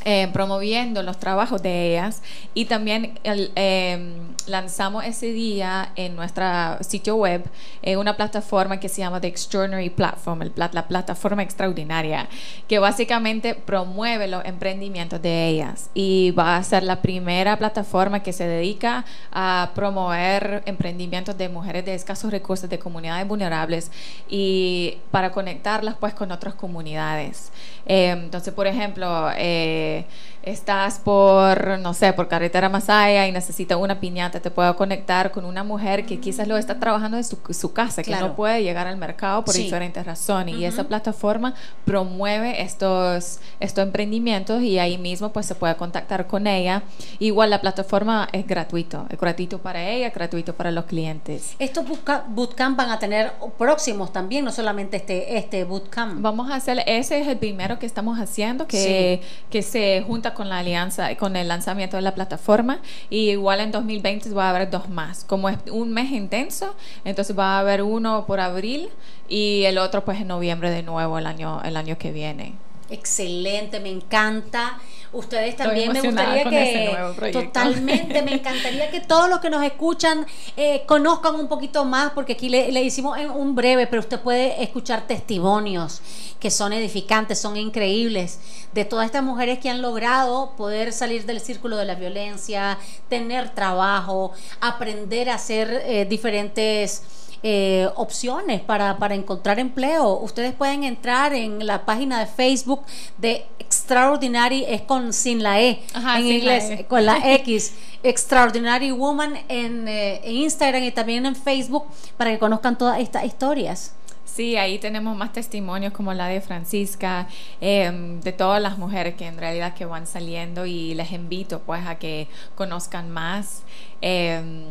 eh, 0.04 0.28
promoviendo 0.32 1.02
los 1.02 1.18
trabajos 1.18 1.62
de 1.62 1.90
ellas 1.90 2.22
y 2.54 2.66
también 2.66 3.18
eh, 3.24 4.14
lanzamos 4.46 5.04
ese 5.04 5.32
día 5.32 5.90
en 5.96 6.14
nuestra 6.14 6.78
sitio 6.82 7.16
web 7.16 7.44
eh, 7.82 7.96
una 7.96 8.16
plataforma 8.16 8.78
que 8.78 8.88
se 8.88 9.00
llama 9.00 9.20
The 9.20 9.28
Extraordinary 9.28 9.90
Platform, 9.90 10.42
el 10.42 10.52
la 10.56 10.86
plataforma 10.88 11.42
extraordinaria, 11.42 12.28
que 12.68 12.78
básicamente 12.78 13.54
promueve 13.54 14.28
los 14.28 14.44
emprendimientos 14.44 15.20
de 15.20 15.48
ellas 15.48 15.90
y 15.94 16.30
va 16.32 16.56
a 16.56 16.62
ser 16.62 16.82
la 16.82 17.02
primera 17.02 17.56
plataforma 17.56 18.22
que 18.22 18.32
se 18.32 18.46
dedica 18.46 19.04
a 19.32 19.70
promover 19.74 20.62
emprendimientos 20.66 21.36
de 21.36 21.48
mujeres 21.48 21.84
de 21.84 21.94
escasos 21.94 22.30
recursos, 22.30 22.68
de 22.70 22.78
comunidades 22.78 23.26
vulnerables 23.26 23.90
y 24.28 24.98
para 25.10 25.32
conectarlas 25.32 25.96
pues 25.98 26.14
con 26.14 26.30
otras 26.32 26.54
comunidades. 26.54 27.50
Eh, 27.86 28.10
entonces, 28.10 28.52
por 28.52 28.66
ejemplo, 28.66 29.30
eh, 29.36 29.85
que 29.86 30.04
estás 30.46 31.00
por, 31.00 31.78
no 31.80 31.92
sé, 31.92 32.12
por 32.12 32.28
carretera 32.28 32.68
Masaya 32.68 33.26
y 33.26 33.32
necesitas 33.32 33.76
una 33.78 33.98
piñata, 34.00 34.38
te 34.40 34.50
puedo 34.50 34.74
conectar 34.76 35.32
con 35.32 35.44
una 35.44 35.64
mujer 35.64 36.06
que 36.06 36.20
quizás 36.20 36.46
lo 36.46 36.56
está 36.56 36.78
trabajando 36.78 37.16
en 37.16 37.24
su, 37.24 37.36
su 37.50 37.72
casa, 37.72 38.02
que 38.02 38.12
Claro. 38.12 38.28
no 38.28 38.36
puede 38.36 38.62
llegar 38.62 38.86
al 38.86 38.96
mercado 38.96 39.44
por 39.44 39.52
Sí. 39.54 39.64
diferentes 39.64 40.06
razones. 40.06 40.54
Y 40.54 40.64
esa 40.64 40.84
plataforma 40.84 41.54
promueve 41.84 42.62
estos, 42.62 43.40
estos 43.60 43.82
emprendimientos 43.84 44.62
y 44.62 44.78
ahí 44.78 44.98
mismo 44.98 45.32
pues 45.32 45.46
se 45.46 45.54
puede 45.56 45.74
contactar 45.76 46.26
con 46.28 46.46
ella. 46.46 46.82
Igual 47.18 47.50
la 47.50 47.60
plataforma 47.60 48.28
es 48.32 48.46
gratuito, 48.46 49.06
es 49.10 49.18
gratuito 49.18 49.58
para 49.58 49.82
ella, 49.88 50.10
gratuito 50.10 50.54
para 50.54 50.70
los 50.70 50.84
clientes. 50.84 51.56
Estos 51.58 51.84
bootca- 51.86 52.24
bootcamp 52.28 52.78
van 52.78 52.90
a 52.90 52.98
tener 53.00 53.32
próximos 53.58 54.12
también, 54.12 54.44
no 54.44 54.52
solamente 54.52 54.96
este, 54.98 55.36
este 55.38 55.64
bootcamp. 55.64 56.20
Vamos 56.22 56.50
a 56.50 56.54
hacer, 56.54 56.84
ese 56.86 57.20
es 57.20 57.26
el 57.26 57.36
primero 57.38 57.78
que 57.80 57.86
estamos 57.86 58.18
haciendo, 58.20 58.66
que, 58.68 59.20
que 59.50 59.62
se 59.62 60.04
junta 60.06 60.34
con 60.36 60.48
la 60.48 60.58
alianza, 60.58 61.14
con 61.16 61.34
el 61.34 61.48
lanzamiento 61.48 61.96
de 61.96 62.02
la 62.02 62.14
plataforma. 62.14 62.78
Y 63.10 63.30
igual 63.30 63.60
en 63.60 63.72
2020 63.72 64.30
va 64.30 64.46
a 64.46 64.50
haber 64.50 64.70
dos 64.70 64.88
más. 64.88 65.24
Como 65.24 65.48
es 65.48 65.58
un 65.72 65.92
mes 65.92 66.12
intenso, 66.12 66.76
entonces 67.04 67.36
va 67.36 67.56
a 67.56 67.60
haber 67.60 67.82
uno 67.82 68.26
por 68.26 68.38
abril 68.38 68.90
y 69.28 69.64
el 69.64 69.78
otro 69.78 70.04
pues 70.04 70.20
en 70.20 70.28
noviembre 70.28 70.70
de 70.70 70.82
nuevo 70.82 71.18
el 71.18 71.26
año, 71.26 71.62
el 71.62 71.76
año 71.76 71.98
que 71.98 72.12
viene. 72.12 72.65
Excelente, 72.90 73.80
me 73.80 73.90
encanta. 73.90 74.78
Ustedes 75.12 75.56
también 75.56 75.92
me 75.92 76.00
gustaría 76.02 76.44
que 76.44 77.32
totalmente 77.32 78.22
me 78.22 78.34
encantaría 78.34 78.90
que 78.90 79.00
todos 79.00 79.30
los 79.30 79.40
que 79.40 79.48
nos 79.48 79.62
escuchan 79.64 80.26
eh, 80.56 80.82
conozcan 80.86 81.36
un 81.36 81.48
poquito 81.48 81.84
más 81.84 82.10
porque 82.12 82.34
aquí 82.34 82.48
le, 82.48 82.70
le 82.70 82.82
hicimos 82.82 83.16
en 83.16 83.30
un 83.30 83.54
breve, 83.54 83.86
pero 83.86 84.00
usted 84.00 84.20
puede 84.20 84.62
escuchar 84.62 85.06
testimonios 85.06 86.02
que 86.38 86.50
son 86.50 86.72
edificantes, 86.72 87.40
son 87.40 87.56
increíbles 87.56 88.40
de 88.72 88.84
todas 88.84 89.06
estas 89.06 89.22
mujeres 89.22 89.58
que 89.58 89.70
han 89.70 89.80
logrado 89.80 90.52
poder 90.56 90.92
salir 90.92 91.24
del 91.24 91.40
círculo 91.40 91.76
de 91.76 91.86
la 91.86 91.94
violencia, 91.94 92.78
tener 93.08 93.54
trabajo, 93.54 94.32
aprender 94.60 95.30
a 95.30 95.36
hacer 95.36 95.82
eh, 95.86 96.04
diferentes 96.04 97.02
eh, 97.48 97.88
opciones 97.94 98.60
para, 98.60 98.98
para 98.98 99.14
encontrar 99.14 99.60
empleo. 99.60 100.18
Ustedes 100.18 100.52
pueden 100.52 100.82
entrar 100.82 101.32
en 101.32 101.64
la 101.64 101.84
página 101.84 102.18
de 102.18 102.26
Facebook 102.26 102.82
de 103.18 103.46
Extraordinary, 103.60 104.64
es 104.66 104.82
con 104.82 105.12
sin 105.12 105.44
la 105.44 105.60
E 105.60 105.80
Ajá, 105.94 106.18
en 106.18 106.26
la 106.26 106.34
inglés, 106.34 106.70
E. 106.70 106.86
con 106.86 107.06
la 107.06 107.18
X. 107.34 107.72
Extraordinary 108.02 108.90
Woman 108.90 109.38
en, 109.48 109.86
eh, 109.86 110.20
en 110.24 110.34
Instagram 110.38 110.82
y 110.82 110.90
también 110.90 111.24
en 111.24 111.36
Facebook 111.36 111.84
para 112.16 112.32
que 112.32 112.40
conozcan 112.40 112.76
todas 112.76 112.98
estas 112.98 113.24
historias. 113.24 113.92
Sí, 114.24 114.56
ahí 114.56 114.80
tenemos 114.80 115.16
más 115.16 115.32
testimonios 115.32 115.92
como 115.92 116.12
la 116.12 116.26
de 116.26 116.40
Francisca, 116.40 117.28
em, 117.60 118.20
de 118.20 118.32
todas 118.32 118.60
las 118.60 118.76
mujeres 118.76 119.14
que 119.14 119.26
en 119.26 119.38
realidad 119.38 119.72
que 119.72 119.84
van 119.84 120.08
saliendo 120.08 120.66
y 120.66 120.94
les 120.94 121.12
invito 121.12 121.60
pues 121.60 121.86
a 121.86 121.94
que 121.94 122.26
conozcan 122.56 123.08
más 123.08 123.62
em, 124.02 124.64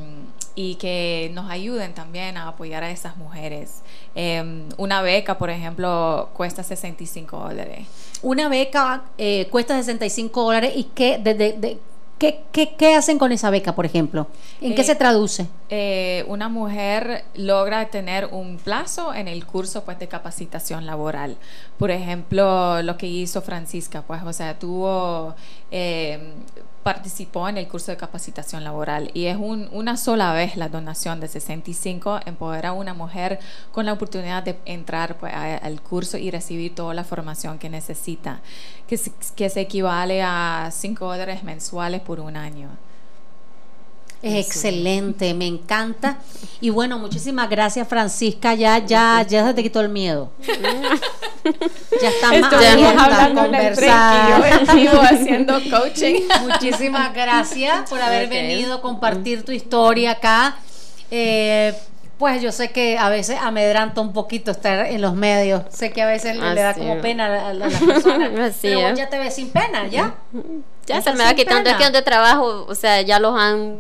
y 0.55 0.75
que 0.75 1.29
nos 1.33 1.49
ayuden 1.51 1.93
también 1.93 2.37
a 2.37 2.47
apoyar 2.47 2.83
a 2.83 2.89
esas 2.91 3.17
mujeres. 3.17 3.81
Em, 4.15 4.63
una 4.77 5.01
beca, 5.01 5.37
por 5.37 5.49
ejemplo, 5.49 6.29
cuesta 6.33 6.63
65 6.63 7.37
dólares. 7.37 7.87
Una 8.21 8.47
beca 8.49 9.03
eh, 9.17 9.47
cuesta 9.51 9.75
65 9.77 10.43
dólares 10.43 10.71
y 10.75 10.85
qué, 10.85 11.17
de, 11.17 11.33
de- 11.33 11.53
de- 11.53 11.77
¿qué, 12.17 12.39
qué, 12.53 12.75
qué 12.77 12.95
hacen 12.95 13.19
con 13.19 13.33
esa 13.33 13.49
beca, 13.49 13.75
por 13.75 13.85
ejemplo? 13.85 14.27
¿En 14.61 14.73
qué 14.73 14.81
Eh, 14.81 14.85
se 14.85 14.95
traduce? 14.95 15.47
eh, 15.69 16.23
una 16.29 16.47
mujer 16.47 17.25
logra 17.35 17.87
tener 17.89 18.27
un 18.31 18.57
plazo 18.57 19.13
en 19.13 19.27
el 19.27 19.45
curso 19.45 19.83
pues 19.83 19.99
de 19.99 20.07
capacitación 20.07 20.85
laboral. 20.85 21.35
Por 21.77 21.91
ejemplo, 21.91 22.81
lo 22.81 22.97
que 22.97 23.07
hizo 23.07 23.41
Francisca, 23.41 24.03
pues, 24.07 24.23
o 24.23 24.31
sea, 24.31 24.57
tuvo 24.57 25.35
eh, 25.71 26.33
participó 26.86 27.50
en 27.50 27.58
el 27.58 27.67
curso 27.67 27.89
de 27.89 27.98
capacitación 27.98 28.63
laboral 28.63 29.10
y 29.15 29.26
es 29.26 29.38
un- 29.38 29.67
una 29.71 29.98
sola 29.98 30.34
vez 30.34 30.56
la 30.56 30.69
donación 30.69 31.19
de 31.19 31.28
65 31.28 32.19
empodera 32.28 32.69
a 32.69 32.74
una 32.74 32.93
mujer 32.93 33.39
con 33.71 33.88
la 33.88 33.93
oportunidad 33.93 34.43
de 34.43 34.60
entrar 34.65 35.17
pues, 35.17 35.34
a- 35.34 35.56
al 35.58 35.82
curso 35.82 36.19
y 36.19 36.30
recibir 36.30 36.76
toda 36.76 36.93
la 36.93 37.04
formación 37.04 37.58
que 37.58 37.71
necesita, 37.71 38.41
que, 38.88 39.00
que 39.36 39.50
se 39.50 39.62
equivale 39.62 40.21
a 40.21 40.69
5 40.71 41.06
dólares 41.08 41.43
mensuales 41.43 42.02
por 42.02 42.19
un 42.19 42.38
año. 42.38 42.69
Es 44.21 44.47
excelente, 44.47 45.34
me 45.34 45.45
encanta. 45.45 46.17
Y 46.62 46.69
bueno, 46.71 46.97
muchísimas 46.97 47.49
gracias, 47.49 47.88
Francisca. 47.88 48.56
Ya, 48.56 48.80
ya, 48.80 49.25
ya 49.28 49.45
se 49.47 49.54
te 49.54 49.63
quitó 49.63 49.82
el 49.82 49.89
miedo. 49.89 50.32
Ya 52.01 52.10
está 52.10 52.32
más 52.39 52.54
abierta 52.54 53.25
a 53.25 53.30
yo 53.30 53.36
conversar. 53.36 54.75
vivo 54.75 54.99
haciendo 54.99 55.60
coaching. 55.69 56.21
Muchísimas 56.41 57.13
gracias 57.13 57.88
por 57.88 58.01
haber 58.01 58.28
venido 58.28 58.73
a 58.73 58.82
compartir 58.82 59.43
tu 59.45 59.51
historia 59.51 60.12
acá. 60.13 60.58
Eh, 61.12 61.73
pues 62.17 62.41
yo 62.41 62.51
sé 62.51 62.71
que 62.71 62.97
a 62.97 63.10
veces 63.10 63.38
amedranta 63.41 64.01
un 64.01 64.13
poquito 64.13 64.49
estar 64.51 64.88
en 64.88 65.01
los 65.01 65.13
medios. 65.13 65.63
Sé 65.69 65.91
que 65.91 66.01
a 66.01 66.08
veces 66.08 66.36
le, 66.38 66.56
le 66.56 66.62
da 66.62 66.73
como 66.73 66.95
es. 66.95 67.01
pena 67.01 67.25
a, 67.28 67.49
a 67.49 67.54
las 67.54 67.73
personas. 67.73 68.30
Pero 68.62 68.80
vos 68.80 68.91
es. 68.91 68.97
ya 68.97 69.10
te 69.10 69.19
ves 69.19 69.36
sin 69.36 69.49
pena, 69.49 69.88
¿ya? 69.88 70.15
Ya 70.88 71.01
se 71.01 71.13
me 71.13 71.23
va 71.25 71.34
quitando. 71.34 71.69
Es 71.69 71.75
pena. 71.75 71.78
que 71.78 71.84
donde 71.84 72.01
trabajo, 72.01 72.65
o 72.67 72.75
sea, 72.75 73.01
ya 73.01 73.19
los 73.19 73.38
han. 73.38 73.78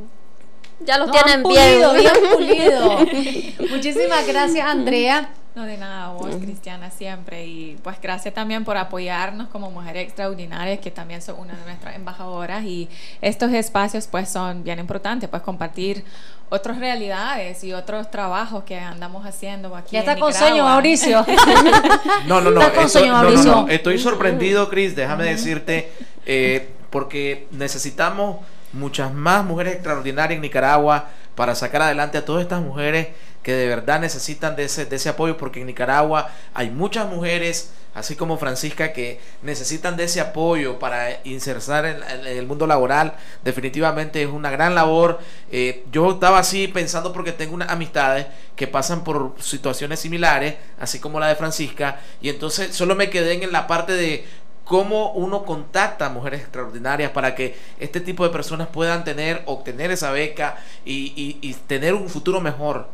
Ya 0.85 0.97
los 0.97 1.07
No, 1.07 1.13
tienen 1.13 1.43
pulido, 1.43 1.93
bien. 1.93 2.11
bien 2.13 2.31
pulido. 2.33 3.69
Muchísimas 3.69 4.25
gracias, 4.27 4.67
Andrea. 4.67 5.29
No 5.55 5.63
de 5.63 5.77
nada, 5.77 6.09
vos, 6.09 6.35
Cristiana, 6.35 6.91
siempre. 6.91 7.45
Y 7.45 7.77
pues 7.81 7.95
gracias 8.01 8.33
también 8.33 8.65
por 8.65 8.75
apoyarnos 8.75 9.47
como 9.47 9.71
mujeres 9.71 10.03
extraordinarias, 10.03 10.79
que 10.79 10.91
también 10.91 11.21
son 11.21 11.39
una 11.39 11.53
de 11.55 11.63
nuestras 11.63 11.95
embajadoras. 11.95 12.65
Y 12.65 12.89
estos 13.21 13.53
espacios 13.53 14.07
pues 14.07 14.27
son 14.29 14.65
bien 14.65 14.79
importantes, 14.79 15.29
pues 15.29 15.41
compartir 15.41 16.03
otras 16.49 16.77
realidades 16.77 17.63
y 17.63 17.71
otros 17.71 18.11
trabajos 18.11 18.65
que 18.65 18.77
andamos 18.77 19.25
haciendo 19.25 19.73
aquí. 19.77 19.93
Ya 19.93 20.01
en 20.03 20.09
está 20.09 20.19
con 20.19 20.33
sueño, 20.33 20.63
Mauricio. 20.65 21.25
No, 22.27 22.41
no, 22.41 22.51
no. 22.51 22.59
Está 22.59 22.73
con 22.73 22.85
estoy, 22.85 23.01
sueño, 23.03 23.13
no, 23.13 23.17
no, 23.19 23.23
Mauricio. 23.29 23.51
no, 23.51 23.67
Estoy 23.69 23.97
sorprendido, 23.97 24.69
Chris. 24.69 24.93
Déjame 24.93 25.23
decirte, 25.23 25.89
eh, 26.25 26.69
porque 26.89 27.47
necesitamos 27.51 28.37
muchas 28.75 29.13
más 29.13 29.43
mujeres 29.43 29.73
extraordinarias 29.73 30.35
en 30.35 30.41
Nicaragua 30.41 31.09
para 31.35 31.55
sacar 31.55 31.81
adelante 31.81 32.17
a 32.17 32.25
todas 32.25 32.43
estas 32.43 32.61
mujeres 32.61 33.07
que 33.45 33.53
de 33.53 33.67
verdad 33.67 33.99
necesitan 33.99 34.55
de 34.55 34.63
ese, 34.63 34.85
de 34.85 34.95
ese 34.95 35.07
apoyo, 35.07 35.37
porque 35.37 35.61
en 35.61 35.67
Nicaragua 35.67 36.31
hay 36.55 36.71
muchas 36.71 37.07
mujeres, 37.07 37.73
así 37.93 38.15
como 38.15 38.39
Francisca, 38.39 38.91
que 38.91 39.19
necesitan 39.43 39.95
de 39.95 40.05
ese 40.05 40.19
apoyo 40.19 40.79
para 40.79 41.19
insertar 41.25 41.85
en, 41.85 42.25
el 42.25 42.47
mundo 42.47 42.65
laboral. 42.65 43.13
Definitivamente 43.43 44.23
es 44.23 44.29
una 44.29 44.49
gran 44.49 44.73
labor. 44.73 45.19
Eh, 45.51 45.85
yo 45.91 46.13
estaba 46.13 46.39
así 46.39 46.67
pensando 46.67 47.13
porque 47.13 47.33
tengo 47.33 47.53
unas 47.53 47.69
amistades 47.69 48.25
que 48.55 48.65
pasan 48.65 49.03
por 49.03 49.35
situaciones 49.39 49.99
similares, 49.99 50.55
así 50.79 50.99
como 50.99 51.19
la 51.19 51.27
de 51.27 51.35
Francisca, 51.35 51.99
y 52.21 52.29
entonces 52.29 52.75
solo 52.75 52.95
me 52.95 53.11
quedé 53.11 53.43
en 53.43 53.51
la 53.51 53.67
parte 53.67 53.93
de 53.93 54.25
cómo 54.65 55.11
uno 55.13 55.45
contacta 55.45 56.07
a 56.07 56.09
mujeres 56.09 56.41
extraordinarias 56.41 57.11
para 57.11 57.33
que 57.35 57.55
este 57.79 58.01
tipo 58.01 58.23
de 58.25 58.31
personas 58.31 58.67
puedan 58.67 59.03
tener, 59.05 59.43
obtener 59.45 59.91
esa 59.91 60.11
beca 60.11 60.57
y, 60.83 61.13
y- 61.15 61.37
y 61.47 61.53
tener 61.53 61.93
un 61.93 62.09
futuro 62.09 62.41
mejor. 62.41 62.89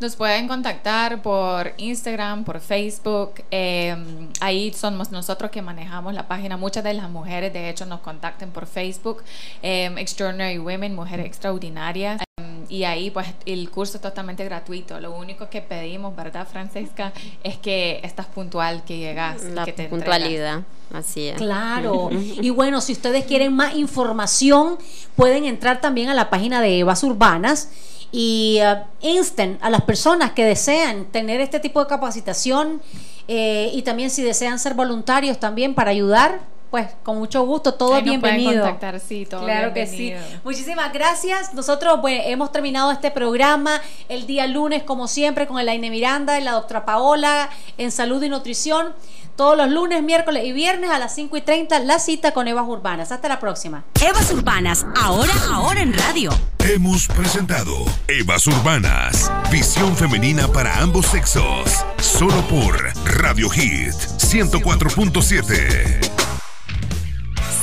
Nos 0.00 0.16
pueden 0.16 0.48
contactar 0.48 1.22
por 1.22 1.72
Instagram, 1.76 2.44
por 2.44 2.60
Facebook. 2.60 3.42
eh, 3.52 3.96
ahí 4.40 4.72
somos 4.74 5.10
nosotros 5.12 5.50
que 5.52 5.62
manejamos 5.62 6.12
la 6.14 6.26
página. 6.26 6.56
Muchas 6.56 6.82
de 6.84 6.94
las 6.94 7.08
mujeres, 7.08 7.52
de 7.52 7.70
hecho, 7.70 7.86
nos 7.86 8.00
contactan 8.00 8.50
por 8.50 8.66
Facebook. 8.66 9.22
eh, 9.62 9.92
Extraordinary 9.96 10.58
Women, 10.58 10.94
Mujeres 10.96 11.26
Extraordinarias. 11.26 12.20
Y 12.68 12.84
ahí, 12.84 13.10
pues, 13.10 13.26
el 13.46 13.70
curso 13.70 13.96
es 13.98 14.02
totalmente 14.02 14.44
gratuito. 14.44 15.00
Lo 15.00 15.16
único 15.16 15.48
que 15.48 15.60
pedimos, 15.60 16.14
¿verdad, 16.14 16.46
Francesca? 16.50 17.12
Es 17.42 17.56
que 17.58 18.00
estás 18.02 18.26
puntual, 18.26 18.84
que 18.84 18.98
llegas, 18.98 19.42
La 19.44 19.64
que 19.64 19.72
te 19.72 19.84
entregas. 19.84 20.04
puntualidad. 20.18 20.62
Así 20.92 21.28
es. 21.28 21.36
Claro. 21.36 22.10
Y 22.12 22.50
bueno, 22.50 22.80
si 22.80 22.92
ustedes 22.92 23.24
quieren 23.24 23.54
más 23.54 23.74
información, 23.74 24.78
pueden 25.16 25.44
entrar 25.44 25.80
también 25.80 26.08
a 26.08 26.14
la 26.14 26.30
página 26.30 26.60
de 26.60 26.78
Evas 26.78 27.02
Urbanas 27.02 27.70
y 28.12 28.58
eh, 28.60 28.76
insten 29.00 29.58
a 29.60 29.70
las 29.70 29.82
personas 29.82 30.32
que 30.32 30.44
desean 30.44 31.06
tener 31.06 31.40
este 31.40 31.58
tipo 31.58 31.80
de 31.80 31.86
capacitación 31.86 32.80
eh, 33.26 33.70
y 33.72 33.82
también 33.82 34.10
si 34.10 34.22
desean 34.22 34.58
ser 34.58 34.74
voluntarios 34.74 35.40
también 35.40 35.74
para 35.74 35.90
ayudar, 35.90 36.40
pues 36.74 36.88
con 37.04 37.18
mucho 37.18 37.46
gusto, 37.46 37.74
todo 37.74 37.94
Ahí 37.94 38.00
es 38.00 38.04
bienvenido. 38.04 38.64
contactar, 38.64 38.98
sí, 38.98 39.28
todo 39.30 39.44
Claro 39.44 39.72
que 39.72 39.86
sí. 39.86 40.12
Muchísimas 40.42 40.92
gracias. 40.92 41.54
Nosotros 41.54 42.00
pues, 42.00 42.22
hemos 42.24 42.50
terminado 42.50 42.90
este 42.90 43.12
programa 43.12 43.80
el 44.08 44.26
día 44.26 44.48
lunes, 44.48 44.82
como 44.82 45.06
siempre, 45.06 45.46
con 45.46 45.60
Elaine 45.60 45.88
Miranda 45.88 46.36
y 46.36 46.42
la 46.42 46.50
doctora 46.50 46.84
Paola 46.84 47.48
en 47.78 47.92
Salud 47.92 48.20
y 48.24 48.28
Nutrición. 48.28 48.92
Todos 49.36 49.56
los 49.56 49.70
lunes, 49.70 50.02
miércoles 50.02 50.44
y 50.44 50.50
viernes 50.50 50.90
a 50.90 50.98
las 50.98 51.14
5 51.14 51.36
y 51.36 51.42
30, 51.42 51.78
la 51.78 52.00
cita 52.00 52.32
con 52.32 52.48
Evas 52.48 52.66
Urbanas. 52.66 53.12
Hasta 53.12 53.28
la 53.28 53.38
próxima. 53.38 53.84
Evas 54.04 54.32
Urbanas, 54.32 54.84
ahora, 55.00 55.32
ahora 55.52 55.80
en 55.80 55.96
radio. 55.96 56.32
Hemos 56.58 57.06
presentado 57.06 57.84
Evas 58.08 58.48
Urbanas, 58.48 59.30
visión 59.52 59.94
femenina 59.94 60.48
para 60.48 60.80
ambos 60.80 61.06
sexos, 61.06 61.84
solo 62.00 62.42
por 62.48 62.76
Radio 63.20 63.48
Hit 63.48 63.92
104.7. 63.92 66.03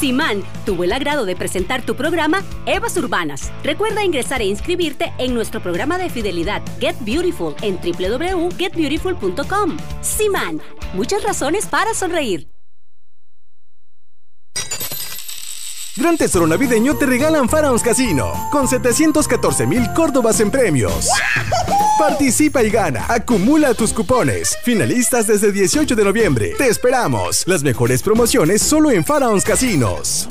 Simán 0.02 0.42
tuvo 0.66 0.84
el 0.84 0.94
agrado 0.94 1.26
de 1.26 1.36
presentar 1.36 1.86
tu 1.86 1.96
programa 1.96 2.44
Evas 2.66 2.98
Urbanas. 2.98 3.52
Recuerda 3.64 4.04
ingresar 4.04 4.42
e 4.42 4.46
inscribirte 4.46 5.14
en 5.20 5.36
nuestro 5.36 5.62
programa 5.62 6.00
de 6.00 6.10
fidelidad 6.10 6.64
Get 6.80 6.96
Beautiful 7.02 7.56
en 7.62 7.78
www.getbeautiful.com. 7.80 9.78
Simán, 10.02 10.60
muchas 10.96 11.22
razones 11.22 11.68
para 11.68 11.94
sonreír. 11.94 12.48
Gran 15.98 16.18
Tesoro 16.18 16.48
Navideño 16.48 16.96
te 16.96 17.06
regalan 17.06 17.50
Pharaohs 17.50 17.84
Casino 17.84 18.32
con 18.50 18.66
714 18.66 19.68
mil 19.68 19.92
córdobas 19.94 20.40
en 20.40 20.50
premios. 20.50 21.10
Participa 22.00 22.64
y 22.64 22.70
gana. 22.70 23.06
Acumula 23.10 23.74
tus 23.74 23.92
cupones. 23.92 24.58
Finalistas 24.64 25.28
desde 25.28 25.52
18 25.52 25.96
de 25.96 26.04
noviembre. 26.06 26.54
Te 26.58 26.68
esperamos. 26.68 27.44
Las 27.46 27.62
mejores 27.62 28.02
promociones 28.04 28.62
solo 28.62 28.90
en 28.90 29.04
Pharaohs 29.04 29.44
Casinos. 29.44 30.30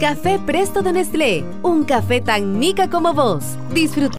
Café 0.00 0.40
Presto 0.44 0.82
de 0.82 0.92
Nestlé. 0.92 1.44
Un 1.62 1.84
café 1.84 2.20
tan 2.20 2.58
mica 2.58 2.90
como 2.90 3.14
vos. 3.14 3.44
Disfruta. 3.72 4.16